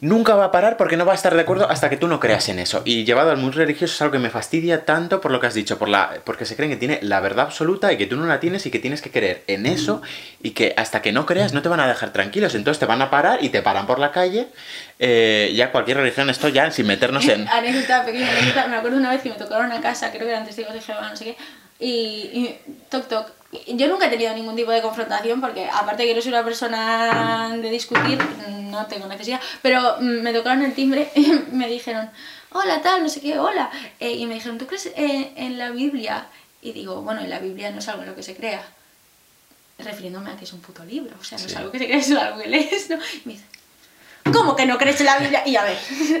[0.00, 2.20] nunca va a parar porque no va a estar de acuerdo hasta que tú no
[2.20, 2.82] creas en eso.
[2.84, 5.54] Y llevado al mundo religioso es algo que me fastidia tanto por lo que has
[5.54, 8.26] dicho, por la, porque se creen que tiene la verdad absoluta y que tú no
[8.26, 10.02] la tienes y que tienes que creer en eso
[10.42, 12.54] y que hasta que no creas no te van a dejar tranquilos.
[12.54, 14.48] Entonces te van a parar y te paran por la calle.
[14.98, 17.48] Eh, ya cualquier religión, esto ya sin meternos en...
[17.52, 18.66] anécdota, pequeña anécdota.
[18.68, 21.08] Me acuerdo una vez que me tocaron una casa, creo que eran testigos de Jehová,
[21.08, 21.36] no sé qué,
[21.80, 22.58] y, y
[22.88, 23.32] toc toc.
[23.66, 27.56] Yo nunca he tenido ningún tipo de confrontación porque, aparte que no soy una persona
[27.56, 28.18] de discutir,
[28.70, 29.40] no tengo necesidad.
[29.60, 32.10] Pero mm, me tocaron el timbre y me dijeron,
[32.52, 33.70] hola, tal, no sé qué, hola.
[33.98, 36.26] Eh, y me dijeron, ¿tú crees eh, en la Biblia?
[36.62, 38.62] Y digo, bueno, en la Biblia no es algo en lo que se crea.
[39.78, 41.98] Refiriéndome a que es un puto libro, o sea, no es algo que se crea,
[41.98, 42.96] es algo que lees, ¿no?
[42.96, 43.44] Y me dice,
[44.32, 45.42] ¿cómo que no crees en la Biblia?
[45.46, 45.78] Y a ver,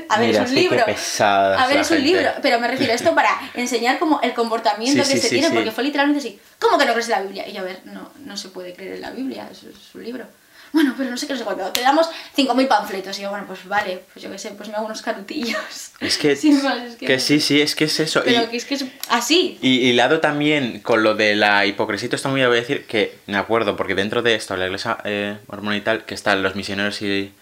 [0.08, 0.82] a ver, Mira, es un sí, libro.
[0.82, 2.12] A ver, es un gente.
[2.12, 5.34] libro, pero me refiero a esto para enseñar como el comportamiento Sí, que sí, se
[5.34, 6.38] tiene, porque fue literalmente así.
[6.58, 7.48] ¿Cómo que no crees en la Biblia?
[7.48, 10.26] Y a ver, no, no se puede creer en la Biblia, es, es un libro.
[10.72, 11.66] Bueno, pero no sé qué, no sé cuánto.
[11.72, 13.18] Te damos 5.000 panfletos.
[13.18, 15.58] Y yo, bueno, pues vale, pues yo qué sé, pues me hago unos canutillos.
[15.98, 17.20] Es que, Sin más, es que que no.
[17.20, 18.22] sí, sí, es que es eso.
[18.24, 19.58] Pero y, que es que es así.
[19.60, 23.36] y hilado también con lo de la hipocresía, esto muy voy a decir que me
[23.36, 27.02] acuerdo, porque dentro de esto, la iglesia eh, mormona y tal, que están los misioneros
[27.02, 27.32] y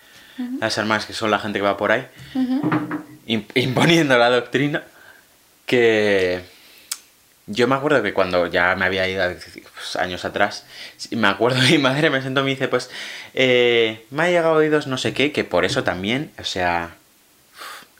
[0.60, 2.06] las hermanas, que son la gente que va por ahí,
[3.54, 4.82] imponiendo la doctrina,
[5.66, 6.42] que
[7.46, 9.24] yo me acuerdo que cuando ya me había ido
[9.74, 10.64] pues, años atrás,
[11.10, 12.90] me acuerdo mi madre me sentó y me dice, pues,
[13.34, 16.90] eh, me ha llegado oídos no sé qué, que por eso también, o sea,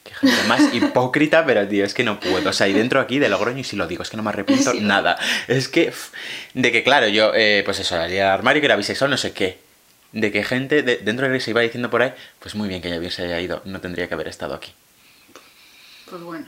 [0.04, 3.18] qué gente más hipócrita, pero tío, es que no puedo, o sea, y dentro aquí
[3.18, 4.80] de Logroño, y si lo digo, es que no me arrepiento Sí.
[4.80, 5.18] nada,
[5.48, 5.92] es que,
[6.54, 9.32] de que claro, yo, eh, pues eso, salía al armario que era bisexual, no sé
[9.32, 9.58] qué,
[10.12, 12.80] de que gente de- dentro de la iglesia iba diciendo por ahí, pues muy bien
[12.82, 14.72] que ya hubiese haya ido, no tendría que haber estado aquí.
[16.08, 16.46] Pues bueno.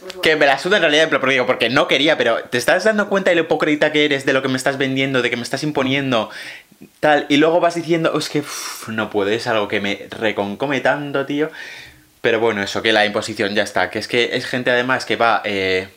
[0.00, 0.22] Pues bueno.
[0.22, 3.08] Que me la suda en realidad, pero digo, porque no quería, pero ¿te estás dando
[3.08, 5.42] cuenta de lo hipócrita que eres, de lo que me estás vendiendo, de que me
[5.42, 6.30] estás imponiendo,
[7.00, 7.26] tal?
[7.28, 8.42] Y luego vas diciendo, "Oh, es que
[8.88, 11.50] no puedo, es algo que me reconcome tanto, tío.
[12.22, 15.16] Pero bueno, eso, que la imposición ya está, que es que es gente además que
[15.16, 15.88] va eh,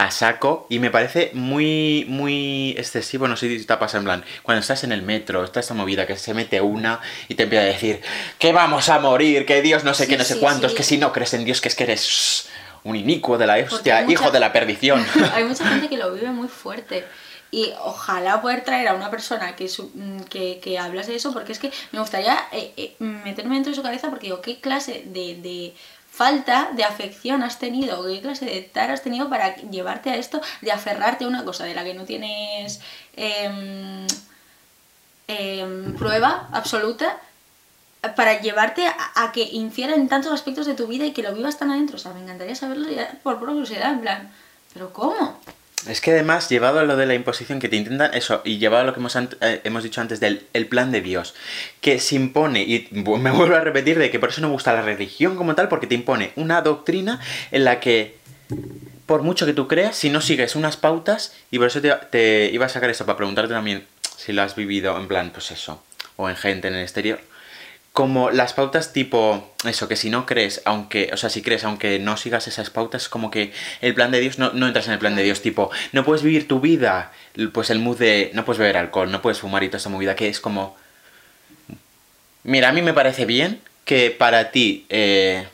[0.00, 4.24] a saco y me parece muy, muy excesivo, no sé si te pasa en plan,
[4.44, 7.64] cuando estás en el metro, está esta movida que se mete una y te empieza
[7.64, 8.00] a decir
[8.38, 10.76] que vamos a morir, que Dios no sé Sí, qué, no sé sí, cuántos, sí.
[10.76, 12.48] que si no crees en Dios, que es que eres
[12.84, 15.04] un inicuo de la hostia, mucha- hijo de la perdición.
[15.34, 17.04] Hay mucha gente que lo vive muy fuerte.
[17.50, 21.32] Y ojalá poder traer a una persona que, su- mm, que, que hablase de eso,
[21.32, 24.60] porque es que me gustaría eh, eh, meterme dentro de su cabeza, porque digo, ¿qué
[24.60, 25.74] clase de, de
[26.18, 28.04] falta de afección has tenido?
[28.04, 31.64] ¿Qué clase de tar has tenido para llevarte a esto, de aferrarte a una cosa
[31.64, 32.80] de la que no tienes
[33.16, 34.06] em,
[35.96, 37.20] prueba absoluta?
[38.16, 41.58] para llevarte a, que infiera en tantos aspectos de tu vida y que lo vivas
[41.58, 41.96] tan adentro.
[41.96, 44.30] O sea, me encantaría saberlo ya por curiosidad, en plan,
[44.72, 45.36] ¿pero cómo?
[45.86, 48.82] Es que además, llevado a lo de la imposición que te intentan, eso, y llevado
[48.82, 51.34] a lo que hemos, eh, hemos dicho antes del el plan de Dios,
[51.80, 54.82] que se impone, y me vuelvo a repetir de que por eso no gusta la
[54.82, 57.20] religión como tal, porque te impone una doctrina
[57.52, 58.16] en la que,
[59.06, 62.50] por mucho que tú creas, si no sigues unas pautas, y por eso te, te
[62.52, 65.82] iba a sacar esto para preguntarte también si lo has vivido en plan, pues eso,
[66.16, 67.20] o en gente en el exterior,
[67.98, 71.98] como las pautas tipo eso que si no crees aunque o sea si crees aunque
[71.98, 75.00] no sigas esas pautas como que el plan de Dios no, no entras en el
[75.00, 77.10] plan de Dios tipo no puedes vivir tu vida
[77.52, 80.14] pues el mood de no puedes beber alcohol no puedes fumar y toda esta movida
[80.14, 80.76] que es como
[82.44, 85.48] mira a mí me parece bien que para ti eh,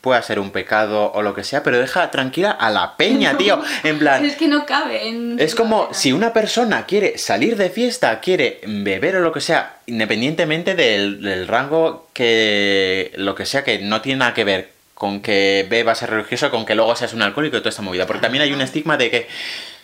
[0.00, 3.60] pueda ser un pecado o lo que sea pero deja tranquila a la peña tío
[3.82, 5.36] en plan Es que no cabe en...
[5.40, 9.78] es como si una persona quiere salir de fiesta, quiere beber o lo que sea,
[9.86, 15.20] independientemente del, del rango que lo que sea, que no tiene nada que ver con
[15.20, 18.06] que bebas ser religioso, con que luego seas un alcohólico y toda esta movida.
[18.06, 19.28] Porque también hay un estigma de que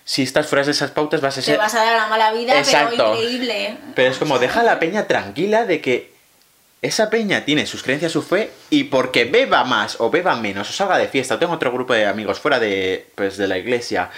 [0.04, 1.58] si estás fuera de esas pautas vas a Te ser...
[1.58, 2.94] vas a dar una mala vida, Exacto.
[2.96, 3.76] pero increíble.
[3.94, 6.13] Pero es como deja a la peña tranquila de que
[6.84, 10.72] esa peña tiene sus creencias, su fe, y porque beba más o beba menos, o
[10.72, 14.10] salga de fiesta, o tengo otro grupo de amigos fuera de, pues, de la iglesia,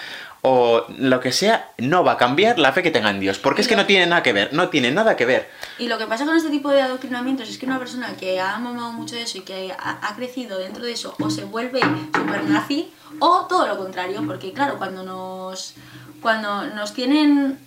[0.43, 3.39] o lo que sea, no va a cambiar la fe que tenga en Dios.
[3.39, 5.49] Porque es que no tiene nada que ver, no tiene nada que ver.
[5.79, 8.59] Y lo que pasa con este tipo de adoctrinamientos es que una persona que ha
[8.59, 11.81] mamado mucho de eso y que ha, ha crecido dentro de eso o se vuelve
[11.81, 15.75] super nazi o todo lo contrario, porque claro, cuando nos,
[16.21, 17.61] cuando nos tienen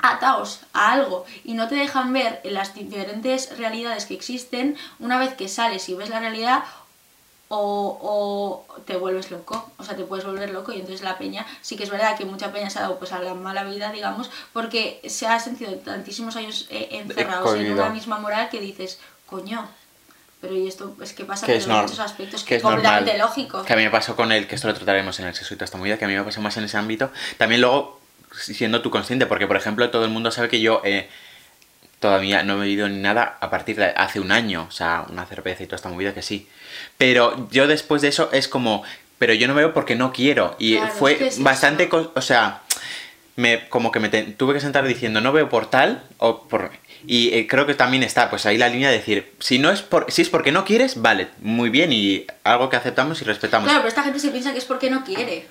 [0.00, 5.34] atados a algo y no te dejan ver las diferentes realidades que existen, una vez
[5.34, 6.64] que sales y ves la realidad,
[7.50, 11.46] o, o te vuelves loco, o sea, te puedes volver loco y entonces la peña,
[11.62, 13.90] sí que es verdad que mucha peña se ha dado pues a la mala vida,
[13.90, 18.98] digamos, porque se ha sentido tantísimos años eh, encerrados en una misma moral que dices,
[19.26, 19.66] coño,
[20.42, 23.28] pero y esto es que pasa Que en muchos aspectos que es completamente normal.
[23.28, 23.64] lógico.
[23.64, 25.56] Que a mí me pasó con él, que esto lo trataremos en el sexo y
[25.56, 27.10] toda esta movida, que a mí me pasó más en ese ámbito.
[27.38, 27.97] También luego,
[28.38, 31.08] siendo tú consciente, porque por ejemplo todo el mundo sabe que yo eh,
[32.00, 35.26] todavía no he bebido ni nada a partir de hace un año, o sea, una
[35.26, 36.46] cerveza y toda esta movida que sí.
[36.96, 38.84] Pero yo después de eso es como,
[39.18, 40.54] pero yo no bebo porque no quiero.
[40.58, 42.62] Y Claro, fue es que es bastante, o sea,
[43.36, 46.70] me, como que me te- tuve que sentar diciendo no veo por tal o por
[47.06, 49.82] y eh, creo que también está pues ahí la línea de decir si no es
[49.82, 53.66] por si es porque no quieres vale muy bien y algo que aceptamos y respetamos
[53.68, 55.46] Claro, pero esta gente se piensa que es porque no quiere.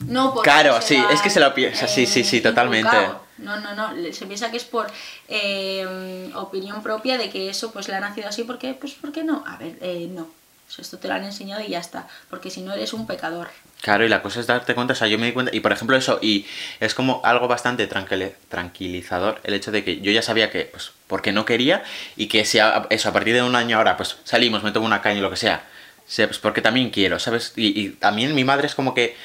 [0.00, 2.96] No porque Claro, sí, es que se lo piensa, sí, sí, sí, totalmente.
[3.38, 4.88] No, no, no, se piensa que es por
[5.28, 9.22] eh, opinión propia de que eso pues le ha nacido así porque pues ¿por qué
[9.24, 9.44] no?
[9.46, 10.22] A ver, eh, no.
[10.22, 13.06] O sea, esto te lo han enseñado y ya está, porque si no eres un
[13.06, 13.48] pecador.
[13.80, 15.72] claro y la cosa es darte cuenta o sea yo me di cuenta y por
[15.72, 16.46] ejemplo eso y
[16.78, 20.90] es como algo bastante tranquili- tranquilizador el hecho de que yo ya sabía que pues
[21.06, 21.82] porque no quería
[22.16, 24.84] y que si a- eso a partir de un año ahora pues salimos me tomo
[24.84, 25.64] una caña y lo que sea
[26.06, 29.16] sea, pues porque también quiero sabes y, y también mi madre es como que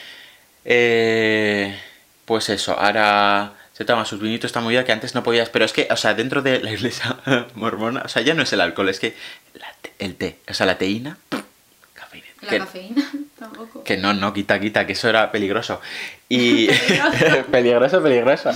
[0.66, 1.78] eh,
[2.26, 5.74] pues eso ahora se toma sus vinitos esta movida que antes no podías pero es
[5.74, 7.18] que o sea dentro de la iglesia
[7.56, 9.16] mormona o sea ya no es el alcohol es que
[9.56, 11.18] la te- el té o sea la teína
[11.94, 13.84] cafeína, La que- cafeína tampoco.
[13.84, 15.82] que no, no, quita, quita, que eso era peligroso.
[16.30, 16.68] Y.
[16.68, 17.46] Peligroso.
[17.52, 18.52] peligroso, peligroso.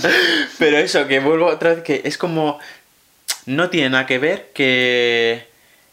[0.58, 2.58] Pero eso, que vuelvo otra vez, que es como.
[3.44, 5.46] No tiene nada que ver que.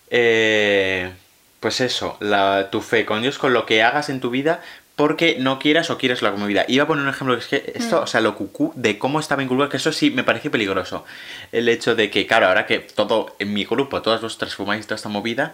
[0.09, 1.11] eh,
[1.59, 4.61] pues eso, la, tu fe con Dios, con lo que hagas en tu vida,
[4.95, 6.65] porque no quieras o quieres la comida.
[6.67, 8.03] Iba a poner un ejemplo, que es que esto, Mm.
[8.03, 11.03] o sea, lo cucú de cómo estaba inculcado, que eso sí me parece peligroso.
[11.51, 14.95] El hecho de que, claro, ahora que todo, en mi grupo, todos vosotros fumáis toda
[14.95, 15.53] esta movida,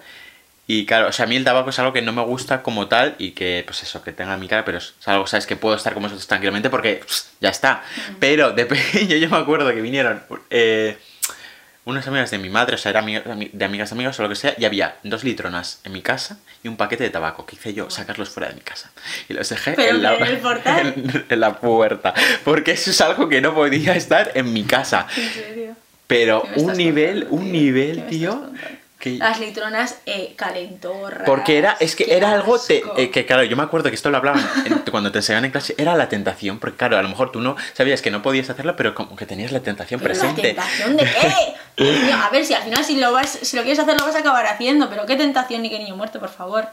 [0.67, 2.87] y claro, o sea, a mí el tabaco es algo que no me gusta como
[2.87, 5.45] tal y que, pues eso, que tenga en mi cara, pero es algo, ¿sabes?
[5.47, 7.83] Que puedo estar con vosotros tranquilamente porque pss, ya está.
[8.19, 10.97] Pero de pequeño yo me acuerdo que vinieron eh,
[11.83, 14.35] unas amigas de mi madre, o sea, era amiga- de amigas amigas o lo que
[14.35, 17.45] sea, y había dos litronas en mi casa y un paquete de tabaco.
[17.45, 17.89] que hice yo?
[17.89, 18.91] Sacarlos fuera de mi casa.
[19.29, 20.93] Y los dejé Pero en, la, en el portal.
[20.95, 22.13] en- en la puerta.
[22.43, 25.07] Porque eso es algo que no podía estar en mi casa.
[25.17, 25.75] ¿En serio?
[26.07, 28.51] Pero ¿Qué me un nivel, contando, un nivel, tío.
[29.01, 31.23] Que- Las litronas eh, calentorras.
[31.25, 34.09] Porque era, es que era algo te- eh, que, claro, yo me acuerdo que esto
[34.11, 37.09] lo hablaban en- cuando te enseñaban en clase, era la tentación, porque claro, a lo
[37.09, 40.13] mejor tú no sabías que no podías hacerlo, pero como que tenías la tentación Pero
[40.13, 40.53] presente.
[40.53, 41.03] ¿La tentación de
[41.75, 42.11] qué?
[42.13, 44.19] A ver, si al final si lo, vas, si lo quieres hacer lo vas a
[44.19, 46.67] acabar haciendo, pero qué tentación ni qué niño muerto, por favor.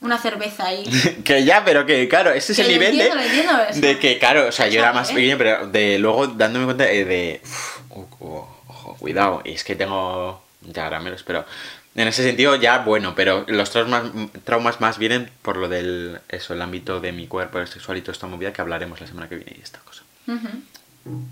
[0.00, 0.84] Una cerveza ahí.
[1.24, 3.98] que ya, pero que claro, ese es Que el nivel entiendo, de, lo entiendo, de
[3.98, 5.14] que, claro, o sea, yo era más ¿eh?
[5.14, 7.40] pequeño, pero de luego dándome cuenta eh, de,
[7.90, 11.44] uf, uh, ojo, cuidado, y es que tengo ya grameros, pero
[11.94, 14.04] en ese sentido ya, bueno, pero los traumas,
[14.44, 18.02] traumas más vienen por lo del, eso, el ámbito de mi cuerpo, el sexual y
[18.02, 20.02] toda esta movida que hablaremos la semana que viene y esta cosa.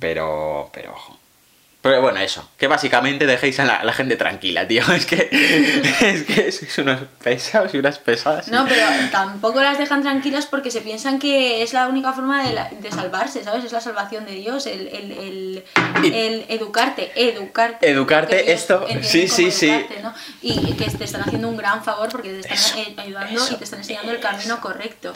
[0.00, 1.19] Pero, pero ojo.
[1.82, 4.82] Pero bueno, eso, que básicamente dejéis a la, la gente tranquila, tío.
[4.92, 5.28] Es que,
[6.00, 8.48] es que sois unos pesados y unas pesadas.
[8.48, 12.52] No, pero tampoco las dejan tranquilas porque se piensan que es la única forma de,
[12.52, 13.64] la- de salvarse, ¿sabes?
[13.64, 15.12] Es la salvación de Dios, el, el,
[16.04, 17.88] el, el educarte, educarte.
[17.88, 19.72] Educarte, esto, sí, sí, sí.
[20.42, 23.54] Y que te están haciendo un gran favor porque te están Eso, eh, ayudando eso,
[23.54, 25.14] y te están enseñando el camino correcto.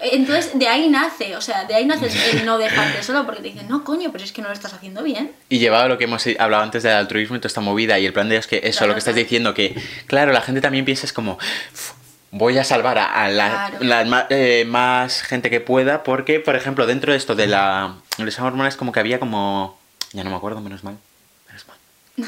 [0.00, 3.48] Entonces, de ahí nace, o sea, de ahí nace el no dejarte solo porque te
[3.48, 5.32] dicen, no, coño, pero es que no lo estás haciendo bien.
[5.48, 8.06] Y llevado a lo que hemos hablado antes del altruismo y toda esta movida y
[8.06, 9.24] el plan de Dios, que eso, Claro, lo que estás claro.
[9.24, 9.74] diciendo, que
[10.06, 11.92] claro, la gente también piensa es como, "Uf,
[12.30, 14.04] voy a salvar a, la, Claro.
[14.06, 18.46] la eh, más gente que pueda, porque, por ejemplo, dentro de esto de la lesión
[18.46, 19.78] hormonal es como que había como,
[20.12, 20.96] ya no me acuerdo, menos mal.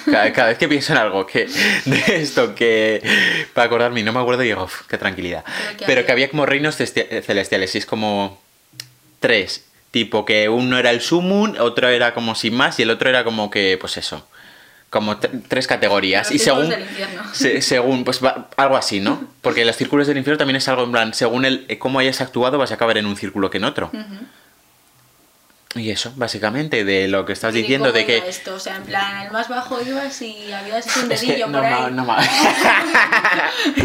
[0.05, 1.47] Cada, cada vez que pienso en algo que
[1.85, 3.03] de esto que
[3.55, 5.45] para acordarme y no me acuerdo digo, "Uf, qué tranquilidad.
[5.45, 8.41] Pero que Pero había- que había como reinos cesti- celestiales y es como
[9.21, 9.65] tres.
[9.91, 13.25] Tipo que uno era el sumun, otro era como sin más y el otro era
[13.25, 14.27] como que, pues eso.
[14.89, 16.29] Como tre- tres categorías.
[16.29, 16.69] Los y según.
[16.69, 17.23] del infierno.
[17.33, 19.29] se- según, pues va- algo así, ¿no?
[19.43, 22.21] Porque los círculos del infierno también es algo en plan, según el eh, cómo hayas
[22.21, 23.91] actuado, vas a acabar en un círculo que en otro.
[23.93, 24.01] Ujú.
[25.77, 28.29] Y eso, básicamente, de lo que estás ¿Y diciendo, de que.
[28.29, 28.55] esto?
[28.57, 31.47] O sea, en plan, el más bajo ibas y habías hecho un Es que dedillo
[31.47, 31.81] no, por ahí.
[31.83, 32.19] ma- no ma-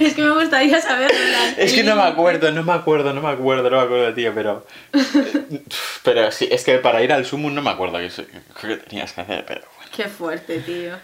[0.00, 3.28] es que me gustaría plan, Es que no me acuerdo, no me acuerdo, no me
[3.30, 4.66] acuerdo, no me acuerdo, tío, pero.
[6.02, 8.24] Pero sí, es que para ir al sumo no me acuerdo eso-
[8.60, 9.90] que tenías que hacer, pero bueno.
[9.96, 10.96] Qué fuerte, tío.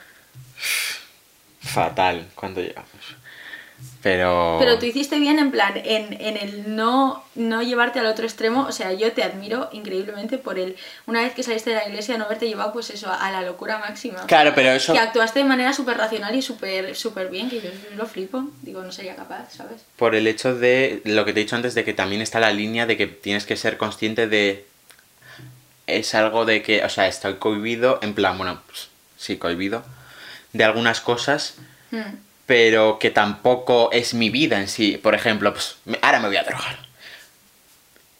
[1.62, 2.90] Fatal, cuando llegamos.
[4.02, 4.56] Pero.
[4.58, 8.62] Pero tú hiciste bien en plan, en, en el no, no llevarte al otro extremo.
[8.66, 10.76] O sea, yo te admiro increíblemente por el,
[11.06, 13.78] una vez que saliste de la iglesia, no haberte llevado pues eso, a la locura
[13.78, 14.24] máxima.
[14.26, 14.94] Claro, pero eso.
[14.94, 18.44] Que actuaste de manera súper racional y súper súper bien, que yo lo flipo.
[18.62, 19.82] Digo, no sería capaz, ¿sabes?
[19.96, 22.52] Por el hecho de lo que te he dicho antes, de que también está la
[22.52, 24.66] línea de que tienes que ser consciente de.
[25.86, 29.82] Es algo de que, o sea, estoy cohibido, en plan, bueno, pues, sí, cohibido,
[30.52, 31.56] de algunas cosas,
[31.90, 32.14] Hmm.
[32.50, 34.96] Pero que tampoco es mi vida en sí.
[34.96, 36.80] Por ejemplo, pues, ahora me voy a drogar.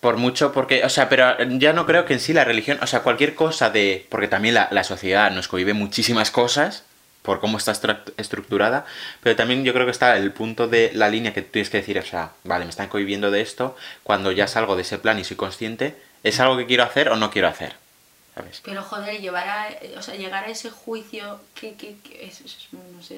[0.01, 2.87] Por mucho, porque, o sea, pero ya no creo que en sí la religión, o
[2.87, 4.07] sea, cualquier cosa de.
[4.09, 6.85] Porque también la, la sociedad nos cohibe muchísimas cosas
[7.23, 8.87] por cómo está estru- estructurada,
[9.21, 11.99] pero también yo creo que está el punto de la línea que tienes que decir,
[11.99, 15.25] o sea, vale, me están cohibiendo de esto, cuando ya salgo de ese plan y
[15.25, 17.75] soy consciente, ¿es algo que quiero hacer o no quiero hacer?
[18.37, 18.63] ¿Sabes?
[18.65, 19.69] Pero joder, llevar a,
[19.99, 22.69] o sea, llegar a ese juicio que, que, que es, es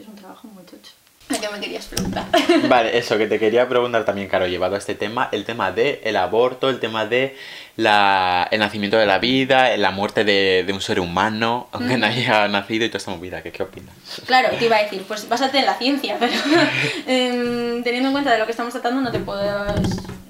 [0.09, 0.93] un trabajo muy tocho.
[1.29, 2.27] ¿A qué me querías preguntar?
[2.69, 6.01] Vale, eso que te quería preguntar también, Caro, llevado a este tema, el tema de
[6.05, 7.37] el aborto, el tema de
[7.77, 12.07] la, el nacimiento de la vida, la muerte de, de un ser humano, aunque no
[12.07, 13.95] haya nacido y toda esta movida, ¿qué, qué opinas?
[14.27, 16.33] Claro, te iba a decir, pues básate en la ciencia, pero
[17.07, 19.67] em, teniendo en cuenta de lo que estamos tratando no te puedo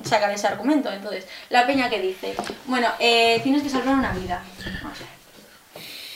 [0.04, 0.92] sacar ese argumento.
[0.92, 2.34] Entonces, la peña que dice,
[2.66, 4.42] bueno, eh, tienes que salvar una vida.
[4.82, 5.21] Vamos a ver.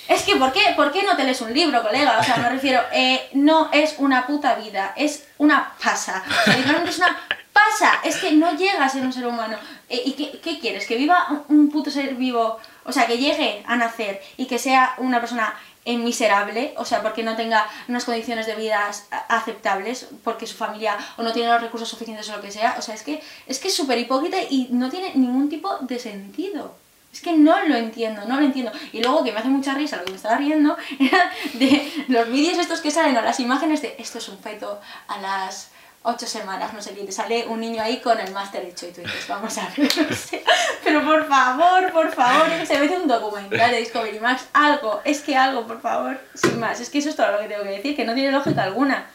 [0.09, 2.18] Es que, ¿por qué, ¿por qué no te lees un libro, colega?
[2.20, 6.22] O sea, me refiero, eh, no es una puta vida, es una pasa.
[6.46, 7.16] Literalmente es una
[7.52, 8.00] pasa.
[8.04, 9.57] Es que no llega a ser un ser humano.
[9.88, 10.86] Eh, ¿Y qué, quieres?
[10.86, 12.59] ¿Que viva un- puto ser vivo?
[12.84, 15.54] O sea, que llegue a nacer y que sea una persona
[15.84, 18.90] miserable, o sea, porque no tenga unas condiciones de vida
[19.28, 22.74] aceptables, porque su familia o no tiene los recursos suficientes o lo que sea.
[22.78, 25.98] O sea, es que es que es súper hipócrita y no tiene ningún tipo de
[25.98, 26.74] sentido.
[27.17, 28.71] Es que no lo entiendo, no lo entiendo.
[28.93, 30.77] Y luego que me hace mucha risa lo que me estaba riendo
[31.55, 35.17] de los vídeos estos que salen o las imágenes de esto es un feto a
[35.17, 35.71] las
[36.03, 38.93] ocho semanas, no sé qué, te sale un niño ahí con el máster hecho y
[38.93, 40.45] tú dices, vamos a ver, no sé,
[40.85, 45.37] pero por favor, por favor, se mete un documental de Discovery Max, algo, es que
[45.37, 47.97] algo, por favor, sin más, es que eso es todo lo que tengo que decir,
[47.97, 49.07] que no tiene lógica alguna.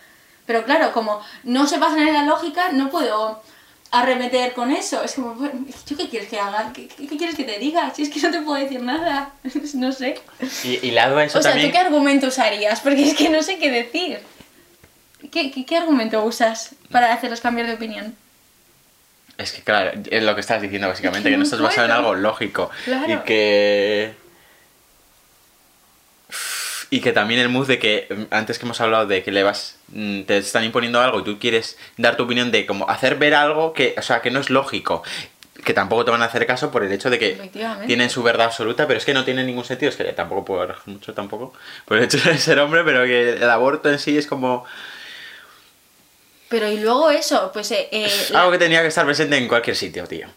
[0.46, 3.42] Pero claro, como no se basan en la lógica, no puedo
[3.92, 5.04] arremeter con eso.
[5.04, 6.72] Es como, bueno, ¿yo qué quieres que haga?
[6.74, 7.94] ¿Qué, qué- qué quieres que te diga?
[7.94, 9.32] Si es que no te puedo decir nada.
[9.76, 10.20] no sé.
[10.64, 11.70] Y, y lado a eso o sea, también...
[11.70, 12.80] ¿tú qué argumento usarías?
[12.80, 14.20] Porque es que no sé qué decir.
[15.32, 18.16] ¿Qué, qué, qué argumento usas para hacerlos cambiar de opinión?
[19.38, 22.16] Es que claro, es lo que estás diciendo básicamente, que no estás basado en algo
[22.16, 22.70] lógico.
[22.86, 23.14] Claro.
[23.14, 24.21] Y que...
[26.94, 29.44] Y que también el mood de que, mm, antes que hemos hablado de que le
[29.44, 33.16] vas, mm, te están imponiendo algo y tú quieres dar tu opinión de como hacer
[33.16, 35.02] ver algo que, o sea, que no es lógico.
[35.64, 37.36] Que tampoco te van a hacer caso por el hecho de que
[37.88, 39.90] tienen su verdad absoluta, pero es que no tiene ningún sentido.
[39.90, 41.54] Es que tampoco puedo hablar mucho tampoco
[41.86, 44.66] por el hecho de ser hombre, pero que el aborto en sí es como
[46.50, 49.48] Pero y luego eso, pues eh, eh, la- algo que tenía que estar presente en
[49.48, 50.28] cualquier sitio, tío.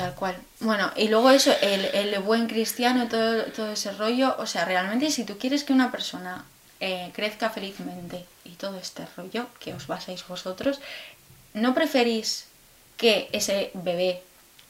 [0.00, 0.34] Tal cual.
[0.60, 5.10] Bueno, y luego eso, el, el buen cristiano, todo, todo ese rollo, o sea, realmente
[5.10, 6.46] si tú quieres que una persona
[6.80, 10.80] eh, crezca felizmente y todo este rollo que os basáis vosotros,
[11.52, 12.46] ¿no preferís
[12.96, 14.22] que ese bebé,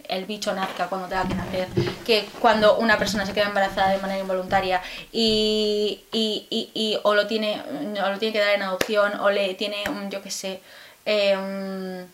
[0.09, 1.69] el bicho nazca cuando tenga que nacer,
[2.05, 7.15] que cuando una persona se queda embarazada de manera involuntaria y, y, y, y o,
[7.15, 7.63] lo tiene,
[8.05, 10.61] o lo tiene que dar en adopción o le tiene, mm, yo qué sé,
[11.07, 12.05] eh,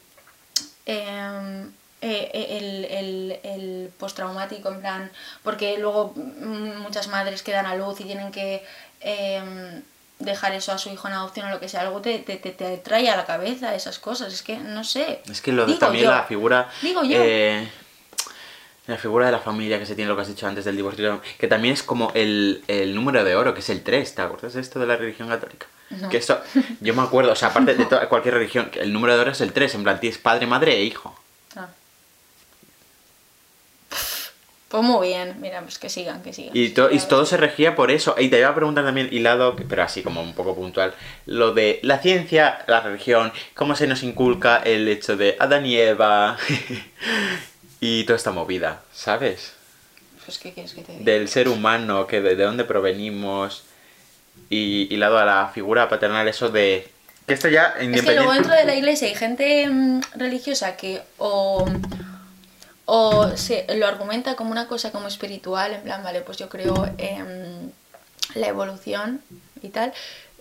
[0.85, 1.67] eh,
[2.03, 5.11] eh, el, el, el postraumático, en plan,
[5.43, 8.65] porque luego mm, muchas madres quedan a luz y tienen que
[9.01, 9.83] em,
[10.19, 12.51] dejar eso a su hijo en adopción o lo que sea, algo te, te, te,
[12.53, 15.21] te trae a la cabeza esas cosas, es que no sé.
[15.31, 16.11] Es que lo de Digo también yo.
[16.11, 16.71] la figura.
[16.83, 17.19] Digo yo.
[17.21, 17.69] eh,
[18.87, 21.21] la figura de la familia que se tiene, lo que has dicho antes del divorcio,
[21.39, 24.55] que también es como el, el número de oro, que es el 3, ¿te acuerdas
[24.55, 25.67] de esto de la religión católica?
[25.91, 26.09] No.
[26.09, 26.41] Que esto,
[26.81, 29.41] yo me acuerdo, o sea, aparte de toda, cualquier religión, el número de oro es
[29.41, 31.19] el 3, en plan, tienes padre, madre e hijo.
[31.57, 31.69] Ah.
[34.69, 36.51] Pues muy bien, mira, pues que sigan, que sigan.
[36.57, 38.17] Y, to- y todo se regía por eso.
[38.19, 40.93] Y te iba a preguntar también, hilado, pero así como un poco puntual,
[41.27, 45.77] lo de la ciencia, la religión, cómo se nos inculca el hecho de Adán y
[45.77, 46.37] Eva
[47.81, 49.53] y toda esta movida, ¿sabes?
[50.25, 51.05] Pues qué quieres que te diga.
[51.05, 53.63] Del ser humano, que de, de dónde provenimos,
[54.51, 56.89] y hilado a la figura paternal, eso de...
[57.27, 58.15] Que esto ya, Es que independiente...
[58.17, 61.65] luego dentro de la iglesia hay gente mm, religiosa que o,
[62.87, 66.89] o se lo argumenta como una cosa como espiritual, en plan, vale, pues yo creo
[66.99, 67.73] en
[68.35, 69.23] la evolución
[69.63, 69.93] y tal,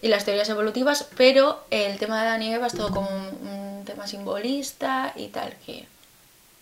[0.01, 3.85] y las teorías evolutivas, pero el tema de y Eva es todo como un, un
[3.85, 5.87] tema simbolista y tal, que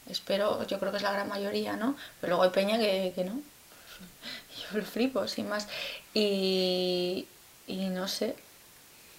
[0.09, 1.95] espero, yo creo que es la gran mayoría, ¿no?
[2.19, 3.33] Pero luego hay peña que, que no.
[4.71, 5.67] Yo lo flipo, sin más.
[6.13, 7.27] Y,
[7.67, 8.35] y no sé,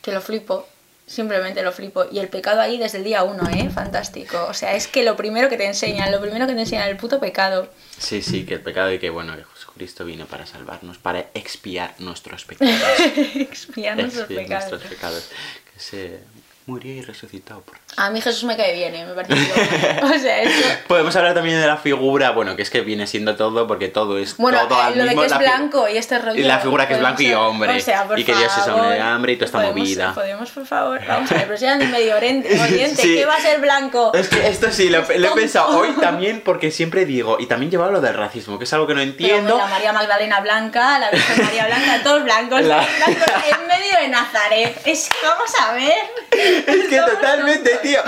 [0.03, 0.67] que lo flipo.
[1.07, 2.07] Simplemente lo flipo.
[2.11, 3.69] Y el pecado ahí desde el día uno, ¿eh?
[3.69, 4.47] Fantástico.
[4.49, 6.97] O sea, es que lo primero que te enseñan, lo primero que te enseñan, el
[6.97, 7.69] puto pecado.
[7.99, 11.95] Sí, sí, que el pecado y que, bueno, que Jesucristo vino para salvarnos, para expiar
[11.99, 12.73] nuestros pecados.
[13.35, 14.71] Expiar nuestros Expiar pecados.
[14.71, 15.31] nuestros pecados.
[15.75, 16.21] Que se
[16.67, 19.05] murió y resucitó por A mí Jesús me cae bien, ¿eh?
[19.05, 19.35] Me parece
[20.03, 20.69] O sea, esto...
[20.89, 24.19] Podemos hablar también de la figura, bueno, que es que viene siendo todo, porque todo
[24.19, 26.41] es Bueno, todo eh, al lo de mismo, que es blanco y este rollo...
[26.41, 28.67] y la figura que es blanco y hombre, O sea, por y que Dios es
[28.69, 30.15] hombre de hambre y toda esta podemos- movida.
[30.15, 33.15] Podemos, por favor, vamos a ver, pero si eran de Medio Oriente, Oriente Sí.
[33.15, 34.13] ¿qué va a ser blanco?
[34.15, 37.47] Es que esto sí, lo, Es lo he pensado hoy también porque siempre digo, y
[37.47, 39.59] también llevaba lo del racismo, que es algo que no Pero entiendo.
[39.59, 44.01] la María Magdalena blanca, la Virgen María blanca, todos blancos, La- todos blancos en medio
[44.01, 44.81] de Nazaret.
[44.87, 46.54] Es que vamos a ver.
[46.67, 47.99] Es que totalmente, tío.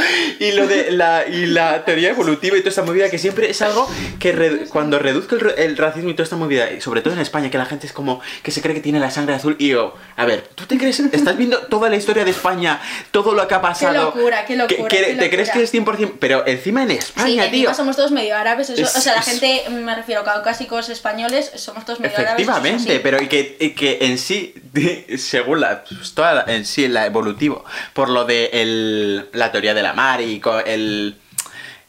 [0.41, 3.63] Y lo de la, y la teoría evolutiva y toda esta movida, que siempre es
[3.63, 3.89] algo
[4.19, 7.21] que re- cuando reduzco el, el racismo y toda esta movida, y sobre todo en
[7.21, 9.57] España, que la gente es como que se cree que tiene la sangre azul.
[9.59, 11.01] Y yo, a ver, ¿tú te crees?
[11.13, 12.81] ¿Estás viendo toda la historia de España?
[13.11, 13.95] Todo lo que ha pasado.
[14.05, 15.53] locura, qué locura, que- qué ¿Te crees locura.
[15.53, 16.13] que es 100%?
[16.21, 17.75] Pero encima en Sí, España, encima tío.
[17.75, 21.85] somos todos medio árabes, eso- Es- o sea, la gente, me refiero, caucásicos españoles, somos
[21.85, 22.43] todos medio árabes.
[22.43, 24.55] eso es Efectivamente, pero y que, y que en sí,
[25.19, 29.75] según la, pues, toda la- en sí, la evolutivo, por lo de el, la teoría
[29.75, 31.17] de la mar y el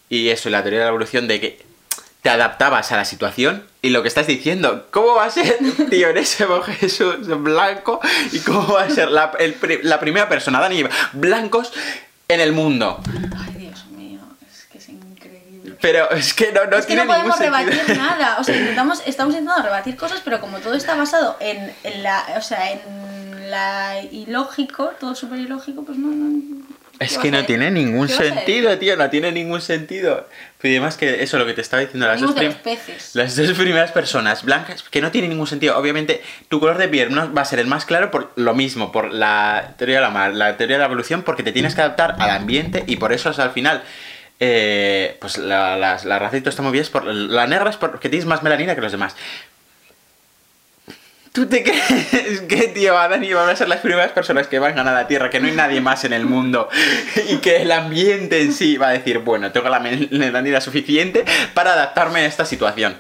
[0.10, 1.66] y eso, la teoría de la evolución de que
[2.22, 5.58] te adaptabas a la situación y lo que estás diciendo, ¿cómo va a ser,
[5.90, 6.38] tío, eres
[6.80, 8.00] Jesús blanco
[8.32, 10.84] y cómo va a ser la, el pri- la primera persona, Dani,
[11.14, 11.72] blancos
[12.28, 13.02] en el mundo?
[13.38, 14.20] Ay, Dios mío,
[14.50, 15.76] es que es increíble.
[15.82, 17.98] Pero es que no, no es que no podemos rebatir sentido.
[18.04, 22.04] nada, o sea, intentamos, estamos intentando rebatir cosas, pero como todo está basado en, en
[22.04, 22.80] la, o sea, en
[23.50, 26.66] la ilógico, todo súper ilógico, pues no, no
[27.00, 30.28] Es ¿qué que no tiene ningún sentido, tío, no tiene ningún sentido.
[30.64, 32.52] Y además que eso, lo que te estaba diciendo, las dos, prim-
[33.14, 35.78] las dos primeras personas blancas, que no tiene ningún sentido.
[35.78, 38.92] Obviamente, tu color de piel no va a ser el más claro por lo mismo,
[38.92, 41.82] por la teoría de la mar, la teoría de la evolución, porque te tienes que
[41.82, 43.84] adaptar al ambiente y por eso, sea, al final,
[44.40, 48.10] eh, pues la, la y todo está muy bien, es por, la negra es porque
[48.10, 49.16] tienes más melanina que los demás.
[51.38, 54.58] ¿Tú te crees que, tío, Adán y Eva van a ser las primeras personas que
[54.58, 56.68] van a la Tierra, que no hay nadie más en el mundo
[57.30, 61.24] y que el ambiente en sí va a decir, bueno, tengo la mel- melanina suficiente
[61.54, 62.98] para adaptarme a esta situación?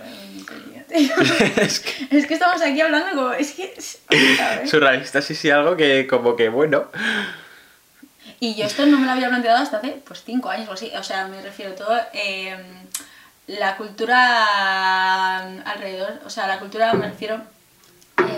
[0.92, 3.74] es que Es que estamos aquí hablando como, es que,
[4.68, 6.92] surrealista, sí, sí, algo que como que, bueno,
[8.40, 10.92] Y yo esto no me lo había planteado hasta hace pues cinco años o así.
[10.96, 12.56] O sea, me refiero todo eh,
[13.48, 17.42] la cultura alrededor, o sea, la cultura me refiero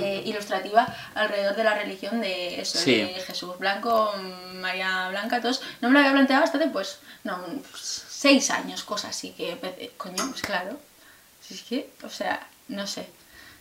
[0.01, 2.95] eh, ilustrativa alrededor de la religión de eso, Sí.
[2.95, 4.13] de Jesús Blanco,
[4.55, 5.61] María Blanca, todos.
[5.81, 7.37] No me lo había planteado hasta después, no,
[7.71, 10.79] pues, seis años, cosas así, que, empecé- coño, pues claro.
[11.41, 13.07] Si es que, o sea, no sé.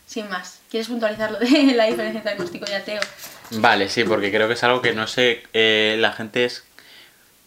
[0.07, 3.01] Sin más, ¿quieres puntualizar lo de la diferencia entre agnóstico y ateo?
[3.51, 6.65] Vale, sí, porque creo que es algo que no sé, eh, la gente es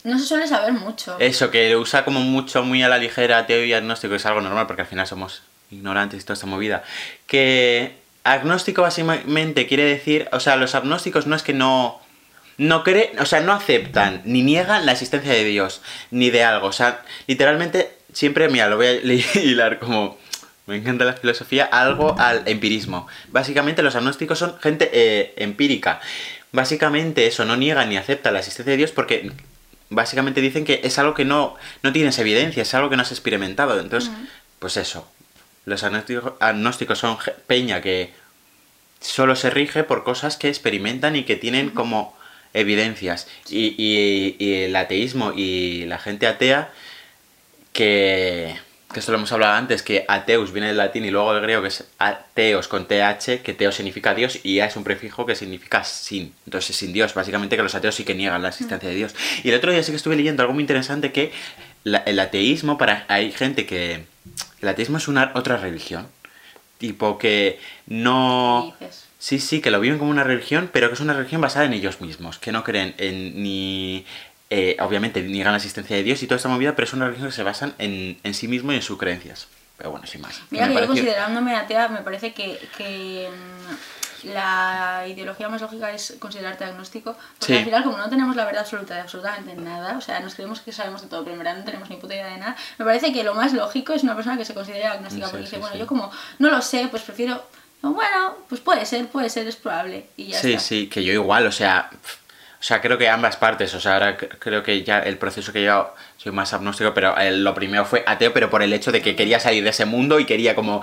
[0.03, 1.17] No se suele saber mucho.
[1.19, 4.65] Eso, que usa como mucho, muy a la ligera ateo y agnóstico, es algo normal
[4.67, 5.41] porque al final somos
[5.71, 6.83] ignorantes y toda esta movida.
[7.27, 11.99] Que agnóstico básicamente quiere decir, o sea, los agnósticos no es que no...
[12.57, 16.67] No creen, o sea, no aceptan ni niegan la existencia de Dios, ni de algo.
[16.67, 18.93] O sea, literalmente, siempre, mira, lo voy a
[19.39, 20.19] hilar como.
[20.67, 23.07] Me encanta la filosofía, algo al empirismo.
[23.29, 26.01] Básicamente, los agnósticos son gente eh, empírica.
[26.51, 29.31] Básicamente, eso no niegan ni aceptan la existencia de Dios porque
[29.89, 33.11] básicamente dicen que es algo que no, no tienes evidencia, es algo que no has
[33.11, 33.79] experimentado.
[33.79, 34.11] Entonces,
[34.59, 35.07] pues eso.
[35.65, 38.11] Los agnósticos, son peña que
[38.99, 42.15] solo se rige por cosas que experimentan y que tienen como
[42.53, 43.27] evidencias.
[43.49, 46.71] Y, y- y el ateísmo y la gente atea,
[47.73, 48.55] que,
[48.93, 51.61] que esto lo hemos hablado antes, que ateus viene del latín y luego del griego
[51.61, 55.35] que es ateos con th, que teo significa Dios y a es un prefijo que
[55.35, 56.33] significa sin.
[56.45, 59.15] Entonces sin Dios, básicamente que los ateos sí que niegan la existencia de Dios.
[59.43, 61.31] Y el otro día sí que estuve leyendo algo muy interesante que
[61.83, 64.05] la- el ateísmo, para hay gente que...
[64.61, 66.07] El ateísmo es una otra religión.
[66.77, 68.73] Tipo que no...
[69.19, 71.73] Sí, sí, que lo viven como una religión, pero que es una religión basada en
[71.73, 74.03] ellos mismos, que no creen en ni...
[74.49, 77.29] eh, obviamente niegan la existencia de Dios y toda esta movida, pero es una religión
[77.29, 79.47] que se basan en, en sí mismo y en sus creencias.
[79.77, 80.41] Pero bueno, sin más.
[80.49, 85.91] Mira que yo pareció- considerándome atea, me parece que, que, mm, la ideología más lógica
[85.91, 87.57] es considerarte agnóstico, porque Sí.
[87.59, 90.59] al final como no tenemos la verdad absoluta de absolutamente nada, o sea, nos creemos
[90.61, 92.85] que sabemos de todo, pero en verdad no tenemos ni puta idea de nada, me
[92.85, 95.51] parece que lo más lógico es una persona que se considere agnóstica, Sí, porque sí,
[95.55, 97.43] dice, bueno, yo como no lo sé, pues prefiero,
[97.81, 100.63] bueno, pues puede ser, puede ser, es probable, y ya Sí, está.
[100.63, 101.89] sí, que yo igual, o sea...
[102.59, 105.57] O sea, creo que ambas partes, o sea, ahora creo que ya el proceso que
[105.57, 108.91] he llevado, soy más agnóstico, pero eh, lo primero fue ateo, pero por el hecho
[108.91, 110.79] de que quería salir de ese mundo y quería como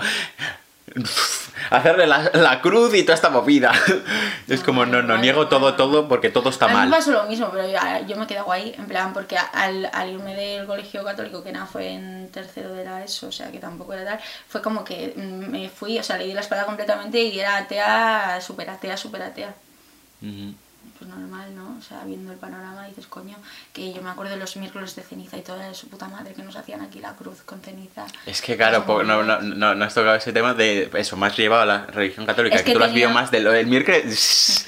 [1.69, 3.71] hacerle la, la cruz y toda esta movida.
[4.47, 6.89] Es como, no, no, niego todo, todo, porque todo está a mí me mal.
[6.89, 10.33] pasó lo mismo, pero ya- yo me quedé guay, en plan, porque al, al irme
[10.35, 13.93] del colegio católico, que nada, fue en tercero de la ESO, o sea, que tampoco
[13.93, 17.21] era tal, fue como que mm, me fui, o sea, le di la espalda completamente
[17.21, 19.53] y era atea, súper atea, súper atea.
[20.21, 20.53] Ujú.
[20.97, 21.77] Pues normal, ¿no?
[21.79, 23.37] O sea, viendo el panorama dices, coño,
[23.71, 26.43] que yo me acuerdo de los miércoles de ceniza y toda su puta madre que
[26.43, 28.05] nos hacían aquí la cruz con ceniza.
[28.25, 31.61] Es que claro, no, no, no, no has tocado ese tema de eso, más llevado
[31.61, 33.51] a la religión católica, Es que, que tú lo has tenía- visto más de lo
[33.53, 34.65] del miércoles.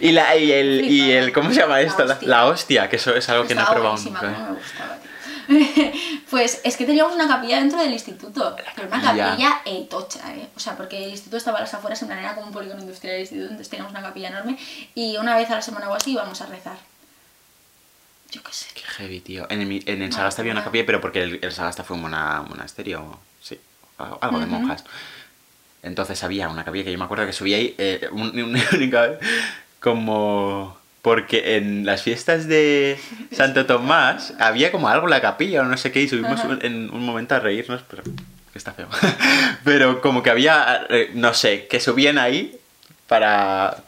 [0.00, 2.04] Y, la, y, el, y el, ¿cómo se llama La esto?
[2.04, 2.28] La, hostia.
[2.28, 4.20] la hostia, que eso es algo que no he probado nunca.
[4.20, 5.09] cómo me gustaba, tío.
[6.30, 9.62] pues es que teníamos una capilla dentro del instituto, pero una capilla.
[9.64, 10.48] eh, tocha, ¿eh?
[10.56, 12.80] O sea, porque el instituto estaba a las afueras, en plan era como un polígono
[12.80, 14.58] industrial del instituto, entonces teníamos una capilla enorme
[14.94, 16.76] y una vez a la semana o así íbamos a rezar.
[18.30, 18.66] Yo qué sé.
[18.74, 19.46] Qué heavy, tío.
[19.50, 22.02] En el, en el Sagasta había una capilla, pero porque el, el Sagasta fue un
[22.02, 23.58] mona- monasterio, sí,
[23.98, 24.84] algo algo de monjas.
[25.82, 29.00] Entonces había una capilla que yo me acuerdo que subía ahí eh, un- una única
[29.02, 29.18] vez,
[29.80, 30.78] como...
[31.02, 32.98] Porque en las fiestas de
[33.32, 36.58] Santo Tomás había como algo en la capilla o no sé qué y subimos Ajá.
[36.60, 38.88] en un momento a reírnos, pero que está feo.
[39.64, 42.58] pero como que había, eh, no sé, que subían ahí
[43.06, 43.82] para,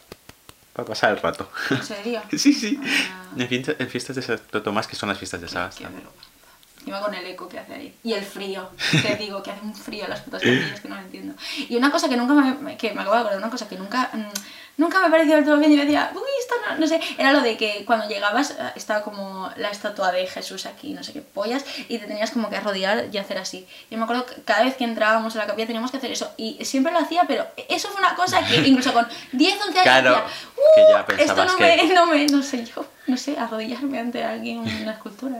[0.72, 1.50] para pasar el rato.
[1.70, 2.22] ¿En serio?
[2.36, 2.80] Sí, sí.
[2.82, 3.18] Ah.
[3.36, 5.90] En, fiesta- en fiestas de Santo Tomás, que son las fiestas de Qué Sagasta.
[6.82, 7.94] Encima con el eco que hace ahí.
[8.02, 8.68] Y el frío.
[9.02, 11.34] Te digo que hace un frío las putas capillas que no lo entiendo.
[11.68, 13.76] Y una cosa que nunca me, me- que me acabo de acordar, una cosa que
[13.76, 14.22] nunca, mm,
[14.78, 17.30] nunca me pareció del todo bien y yo decía, uy, esto no, no sé, era
[17.32, 21.12] lo de que cuando llegabas eh, estaba como la estatua de Jesús aquí, no sé
[21.12, 23.64] qué pollas, y te tenías como que arrodillar y hacer así.
[23.88, 26.32] Yo me acuerdo que cada vez que entrábamos a la capilla teníamos que hacer eso.
[26.36, 29.82] Y siempre lo hacía, pero eso fue una cosa que incluso con 10, 11 años
[29.84, 30.24] Claro, decía,
[30.74, 34.00] que ya "Uh, esto no que- me, no me, no sé yo, no sé, arrodillarme
[34.00, 35.36] ante alguien en una escultura.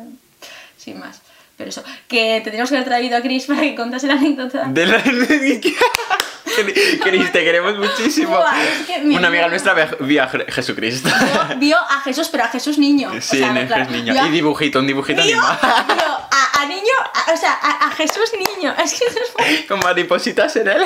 [0.77, 1.21] Sin más.
[1.57, 4.65] Pero eso, que tendríamos que haber traído a Chris para que contase la anécdota.
[4.69, 5.03] De la...
[5.03, 6.53] Cris,
[7.33, 8.37] te queremos muchísimo.
[8.37, 11.09] Buah, es que Una amiga nuestra vio a Je- Jesucristo.
[11.09, 13.11] Vio, vio a Jesús, pero a Jesús niño.
[13.17, 14.15] O Sí, sea, en el claro, es niño.
[14.21, 15.85] a- Y dibujito, un dibujito vio, animado.
[15.95, 18.75] vio a, a niño, a- o sea, a, Jesús niño.
[18.83, 19.05] Es que
[19.39, 20.85] muy- Con maripositas en él.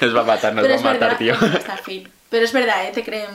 [0.00, 1.34] Nos va a matar, nos Pero va a matar, verdad, tío.
[1.58, 2.08] hasta el fin.
[2.28, 2.92] Pero es verdad, ¿eh?
[2.94, 3.32] Te creemos.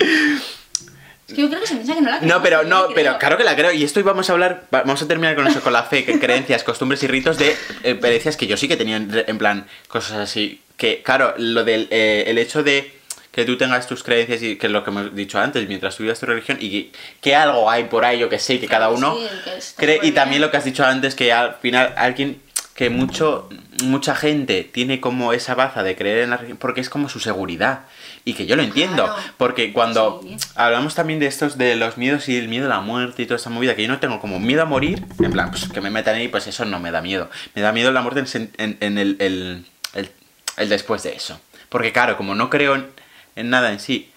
[1.27, 3.09] Es que yo creo que se piensa que no la No, creemos, pero no, pero
[3.11, 3.17] creo.
[3.19, 3.71] claro que la creo.
[3.71, 6.19] Y esto vamos a hablar, va- vamos a terminar con eso, con la fe, que
[6.19, 9.65] creencias, costumbres y ritos de eh, perecias que yo sí que tenía en, en plan
[9.87, 10.61] cosas así.
[10.77, 12.93] Que, claro, lo del eh, el hecho de
[13.31, 16.03] que tú tengas tus creencias y que es lo que hemos dicho antes, mientras tú
[16.03, 19.15] vivas tu religión y que, algo hay por ahí, yo que sé, que cada uno
[19.59, 19.99] sí, que cree.
[20.03, 22.41] Y también lo que has dicho antes, que al final alguien
[22.75, 23.49] que mucho
[23.83, 27.19] mucha gente tiene como esa baza de creer en la religión porque es como su
[27.21, 27.81] seguridad
[28.27, 29.21] y que yo lo entiendo Claro.
[29.37, 30.35] porque cuando Sí.
[30.55, 33.37] hablamos también de estos de los miedos y el miedo a la muerte y toda
[33.37, 35.89] esta movida que yo no tengo como miedo a morir en plan pues que me
[35.91, 38.77] metan ahí pues eso no me da miedo me da miedo la muerte en, en-
[38.79, 40.09] en el, el- el-
[40.57, 42.87] el después de eso porque claro como no creo en,
[43.35, 44.11] en nada en sí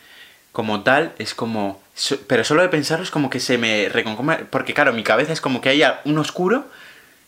[0.53, 4.39] como tal es como so- pero solo de pensarlo es como que se me reconcoma
[4.51, 6.67] porque claro mi cabeza es como que haya un oscuro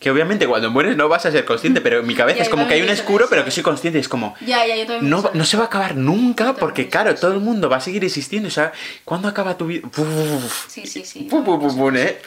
[0.00, 2.66] que obviamente cuando mueres no vas a ser consciente pero mi cabeza Ya, es como
[2.66, 3.04] que hay un en eso.
[3.30, 5.64] pero que soy consciente es como Ya, ya, yo también no, en no se va
[5.64, 8.72] a acabar nunca porque claro todo el mundo va a seguir existiendo o sea
[9.04, 9.86] ¿cuándo acaba tu vida?
[9.86, 11.28] Uf, Sí, sí, sí.
[11.30, 12.20] pu, pu, ¿eh?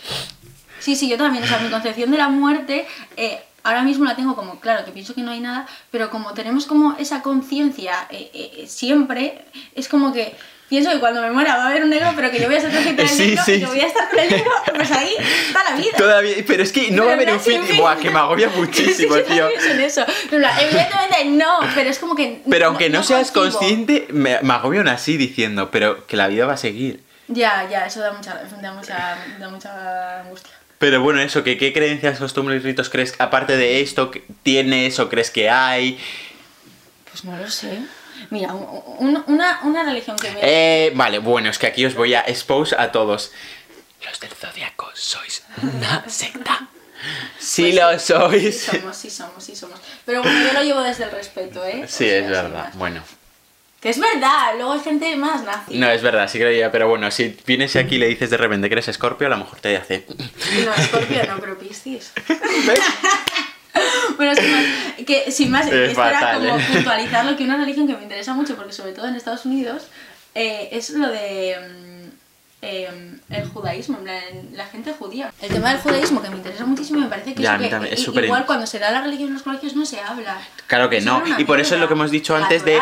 [0.80, 1.42] Sí, sí, yo también.
[1.44, 4.92] O sea, mi concepción de la muerte, eh, ahora mismo la tengo como, claro, que
[4.92, 9.46] pienso que no hay nada, pero como tenemos como esa conciencia eh, eh, siempre,
[9.76, 10.36] es como que
[10.74, 12.62] pienso que cuando me muera va a haber un negro, pero que yo voy a
[12.62, 15.64] ser consciente del negro y que voy a estar con el negro, pues ahí está
[15.70, 15.96] la vida.
[15.96, 17.64] Todavía, pero es que no va a haber un fin.
[17.64, 17.78] fin.
[17.78, 19.72] Buah, que me agobia muchísimo, Sí, yo tío.
[19.72, 20.04] en eso.
[20.32, 22.42] Evidentemente no, pero es como que.
[22.50, 26.48] Pero aunque no, seas consciente, me, me agobia aún así diciendo, pero que la vida
[26.48, 27.04] va a seguir.
[27.28, 30.54] Ya, ya, eso da mucha, da mucha, da mucha angustia.
[30.80, 34.10] Pero bueno, eso, que ¿qué creencias, costumbres y ritos crees, aparte de esto,
[34.42, 36.00] tienes o crees que hay?
[37.12, 37.78] Pues no lo sé.
[38.34, 40.40] Mira, un- un- una, una religión que me.
[40.42, 43.32] Eh, vale, bueno, es que aquí os voy a expose a todos.
[44.04, 46.68] Los del zodiaco sois una secta.
[47.38, 48.62] Sí Pues lo Sí sois.
[48.64, 49.80] somos, sí somos, sí somos.
[50.06, 51.86] Pero bueno, yo lo llevo desde el respeto, ¿eh?
[51.88, 52.72] Sí, O sea, es verdad.
[52.74, 53.04] Bueno.
[53.80, 55.78] Que es verdad, luego hay gente más nazi.
[55.78, 58.68] No, es verdad, sí creía, pero bueno, si vienes aquí y le dices de repente
[58.70, 60.06] que eres escorpio, a lo mejor te hace...
[60.08, 62.14] No, Scorpio no, pero Piscis.
[64.18, 64.64] Bueno, sin más,
[65.08, 66.66] que, sin más, Es esto era fatal, como ¿eh?
[66.74, 69.88] puntualizarlo, que una religión que me interesa mucho, porque sobre todo en Estados Unidos,
[70.36, 71.56] eh, es lo de
[72.62, 72.90] eh,
[73.30, 74.22] el judaísmo, plan,
[74.54, 75.34] la gente judía.
[75.42, 78.26] El tema del judaísmo que me interesa muchísimo, me parece que, Ya, que es súper
[78.26, 80.38] igual cuando se da la religión en los colegios no se habla.
[80.68, 81.22] Claro que no.
[81.26, 82.80] era Y por eso es lo que hemos dicho La antes de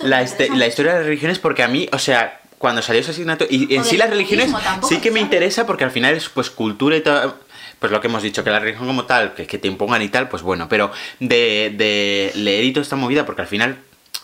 [0.00, 3.10] la, este- la historia de las religiones, porque a mí, o sea, cuando salió ese
[3.12, 4.52] asignato, y en sí las religiones
[4.88, 7.36] sí que me interesa porque al final es pues cultura y todo,
[7.82, 10.08] pues lo que hemos dicho, que la religión como tal, que, que te impongan y
[10.08, 13.76] tal, pues bueno, pero de, de leer y toda esta movida, porque al final,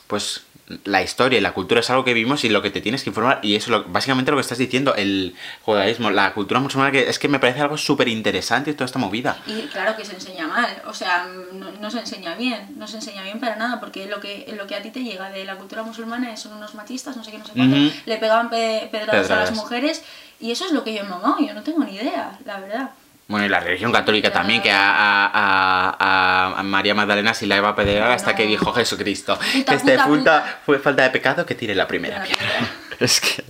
[0.07, 0.43] pues
[0.85, 3.11] la historia y la cultura es algo que vivimos y lo que te tienes que
[3.11, 7.09] informar, y eso es básicamente lo que estás diciendo, el judaísmo, la cultura musulmana, que
[7.09, 9.37] es que me parece algo súper interesante toda esta movida.
[9.49, 12.99] Y claro que se enseña mal, o sea, no, no se enseña bien, no se
[12.99, 15.57] enseña bien para nada, porque lo que, lo que a ti te llega de la
[15.57, 19.27] cultura musulmana son unos machistas, no sé qué, no sé cuánto, le pegaban pe- pedradas
[19.31, 20.05] a las mujeres,
[20.39, 22.91] y eso es lo que yo he mamado, yo no tengo ni idea, la verdad.
[23.29, 27.59] Bueno, y la religión católica también, que a, a- a- a María Magdalena sí la
[27.59, 29.39] iba a pedrear hasta que dijo Jesucristo.
[29.53, 32.43] Puta, que este puta, fue falta de pecado que tire la primera piedra.
[33.01, 33.45] Es que.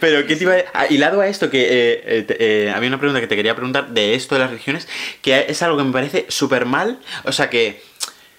[0.00, 0.64] Pero, ¿qué te iba a.?
[0.74, 3.90] ah, Hilado a esto, que eh, eh, eh, había una pregunta que te quería preguntar
[3.90, 4.88] de esto de las religiones,
[5.22, 6.98] que es algo que me parece súper mal.
[7.24, 7.80] O sea, que.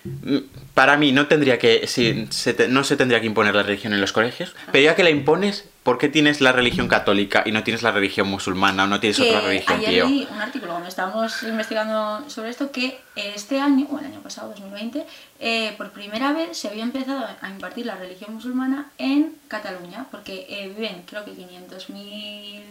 [0.04, 0.38] Mm,
[0.74, 1.88] Para mí no tendría que.
[1.88, 4.96] sí, se te- no se tendría que imponer la religión en los colegios, pero ya
[4.96, 8.86] que la impones, ¿por qué tienes la religión católica y no tienes la religión musulmana
[8.86, 10.06] o no tienes Que otra religión, ayer tío?
[10.08, 14.50] leí un artículo cuando estábamos investigando sobre esto que este año, o el año pasado,
[14.50, 15.06] 2020,
[15.42, 20.46] eh, por primera vez se había empezado a impartir la religión musulmana en Cataluña, porque
[20.50, 22.62] eh, viven creo que 500.000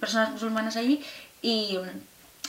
[0.00, 1.00] personas musulmanas allí
[1.42, 1.78] y,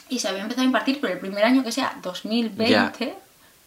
[0.10, 3.16] y se había empezado a impartir, pero el primer año que sea 2020...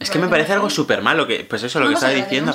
[0.00, 2.54] Es que me parece algo súper malo, que pues eso lo No que estaba diciendo.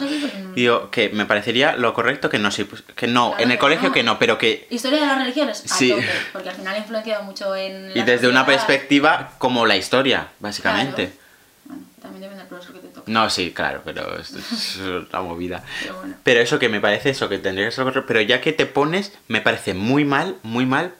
[0.56, 2.50] Digo, que me parecería lo correcto que no,
[2.96, 3.94] que no, Claro en el que colegio no.
[3.94, 5.90] que no, pero que Historia de las religiones, a Sí.
[5.90, 7.92] tope, porque al final ha influenciado mucho en...
[7.96, 11.08] y desde una perspectiva como la historia, básicamente.
[11.08, 11.20] Claro.
[11.66, 13.12] Bueno, también depende del profesor que te toque.
[13.12, 15.64] No, sí, claro, pero es, es una movida.
[15.82, 16.16] Pero bueno.
[16.24, 18.54] Pero eso que me parece eso, que tendría que ser lo correcto, pero ya que
[18.54, 20.94] te pones, me parece muy mal, muy mal,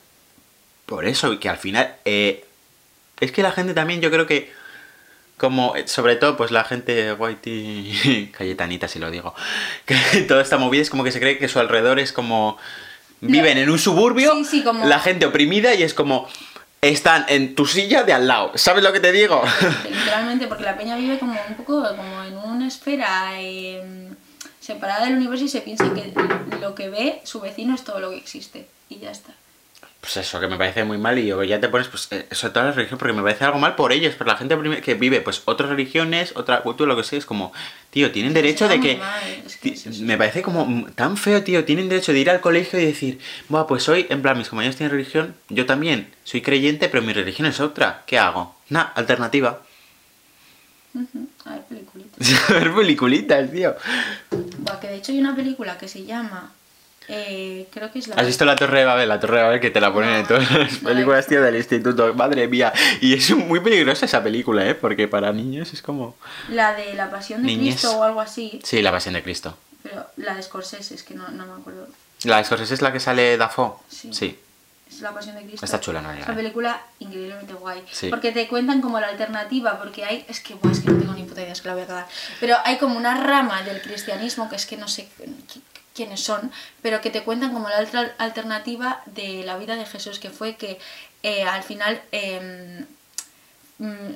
[0.88, 2.44] por eso, que al final, eh,
[3.22, 4.52] es que la gente también, yo creo que,
[5.38, 9.34] como, eh, sobre todo, pues la gente whitey, cayetanita si lo digo,
[9.86, 9.96] que
[10.28, 12.58] toda esta movida es como que se cree que su alrededor es como,
[13.22, 16.28] viven en un suburbio, Sí, sí, como- la gente oprimida y es como,
[16.82, 19.42] están en tu silla de al lado, ¿sabes lo que te digo?
[19.90, 24.10] Literalmente, porque la peña vive como un poco como en una esfera eh,
[24.60, 26.14] separada del universo y se piensa que
[26.60, 28.68] lo que ve su vecino es todo lo que existe.
[28.90, 29.34] Y ya está.
[30.04, 32.54] Pues eso, que me parece muy mal y yo- ya te pones, pues, eh, sobre
[32.54, 35.22] todo la religión, porque me parece algo mal por ellos, por la gente que vive,
[35.22, 37.54] pues, otras religiones, otra cultura, lo que sea, es como,
[37.90, 39.00] tío, tienen derecho de que...
[39.46, 40.00] es que es.
[40.02, 43.66] Me parece como tan feo, tío, tienen derecho de ir al colegio y decir, bueno,
[43.66, 47.48] pues hoy, en plan, mis compañeros tienen religión, yo también soy creyente, pero mi religión
[47.48, 48.58] es otra, ¿qué hago?
[48.68, 49.62] Nah, alternativa.
[51.46, 52.50] A ver, peliculitas.
[52.50, 53.74] Ver peliculitas, tío.
[54.60, 56.52] Buah, que de hecho hay una película que se llama
[57.08, 58.16] Eh, creo que es la...
[58.16, 59.10] ¿Has visto la Torre de Babel?
[59.10, 61.56] La Torre de Babel que te la ponen en No, todas las películas, tío, del
[61.56, 62.14] instituto.
[62.14, 62.72] Madre mía.
[63.02, 64.76] Y es muy peligrosa esa película, ¿eh?
[64.76, 66.16] Porque para niños es como...
[66.50, 67.76] La de la Pasión de Niñez.
[67.76, 68.60] Cristo o algo así.
[68.64, 69.58] Sí, la Pasión de Cristo.
[69.84, 71.88] Pero la de Scorsese, es que no, no me acuerdo.
[72.24, 73.74] La de Scorsese es la que sale Dafoe.
[73.90, 74.14] Sí.
[74.14, 74.40] Sí.
[74.90, 75.66] Es la Pasión de Cristo.
[75.66, 76.12] Está chula, ¿no?
[76.12, 77.84] Es una película increíblemente guay.
[77.92, 78.10] Sí.
[78.10, 80.26] Porque te cuentan como la alternativa, porque hay.
[80.30, 81.88] Es que, buah, es que no tengo ni puta idea, es que la voy a
[81.88, 82.08] cagar.
[82.40, 85.10] Pero hay como una rama del cristianismo que es que no sé
[85.94, 90.20] quiénes son, pero que te cuentan como la otra alternativa de la vida de Jesús,
[90.20, 90.80] que fue que
[91.24, 92.02] eh, al final.
[92.12, 92.84] mm,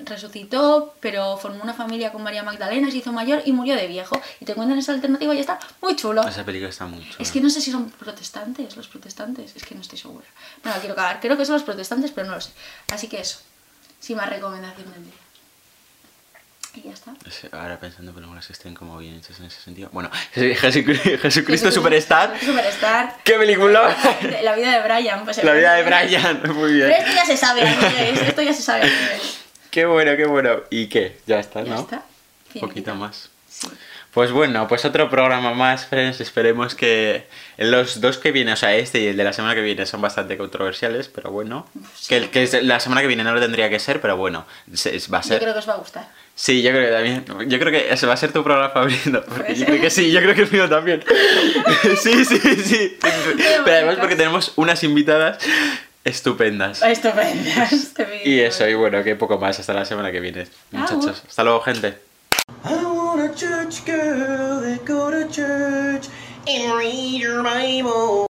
[0.05, 4.19] resucitó, pero formó una familia con María Magdalena, se hizo mayor y murió de viejo.
[4.39, 6.25] Y te cuentan esa alternativa y está muy chulo.
[6.27, 7.17] Esa película está muy chula.
[7.19, 10.25] Es que no sé si son protestantes, los protestantes, es que no estoy segura.
[10.63, 12.51] No la quiero cagar, creo que son los protestantes, pero no lo sé.
[12.91, 13.39] Así que eso,
[13.99, 15.13] sin más recomendación del día.
[16.75, 17.13] Y ya está.
[17.25, 19.89] Es- Ahora pensando películas que estén como bien hechas en ese sentido.
[19.91, 22.39] Bueno, Jesucristo, Jesucristo Superstar.
[22.39, 23.15] Superstar.
[23.23, 23.95] ¡Qué película!
[24.43, 25.23] La vida de Brian.
[25.25, 26.41] Pues La vida de Brian.
[26.53, 26.91] Muy Pero bien.
[26.91, 28.91] esto ya se sabe, amigues, esto ya se sabe.
[29.71, 30.57] Qué bueno, qué bueno.
[30.69, 31.17] ¿Y qué?
[31.25, 31.79] Ya está, Ya ¿no?
[31.81, 32.03] está.
[32.55, 33.29] Un poquito más.
[33.49, 33.67] Sí.
[34.11, 36.21] Pues bueno, pues otro programa más, friends.
[36.21, 39.61] Esperemos que los dos que vienen, o sea, este y el de la semana que
[39.61, 41.67] viene, son bastante controversiales, pero bueno.
[41.95, 42.07] Sí.
[42.19, 45.21] Que, que la semana que viene no lo tendría que ser, pero bueno, va a
[45.21, 45.39] Yo ser.
[45.39, 46.07] creo que os va a gustar.
[46.37, 47.49] Sí, yo creo que también.
[47.49, 49.25] Yo creo que ese va a ser tu programa favorito.
[49.27, 51.03] Porque yo creo que sí, yo creo que el mío también.
[51.99, 52.97] sí, sí, sí.
[53.65, 55.39] Pero además porque tenemos unas invitadas
[56.03, 56.83] estupendas.
[56.83, 57.95] Estupendas.
[58.23, 59.59] Y eso, y bueno, que poco más.
[59.59, 61.23] Hasta la semana que viene, muchachos.
[61.27, 61.97] Hasta luego, gente.
[67.49, 68.26] I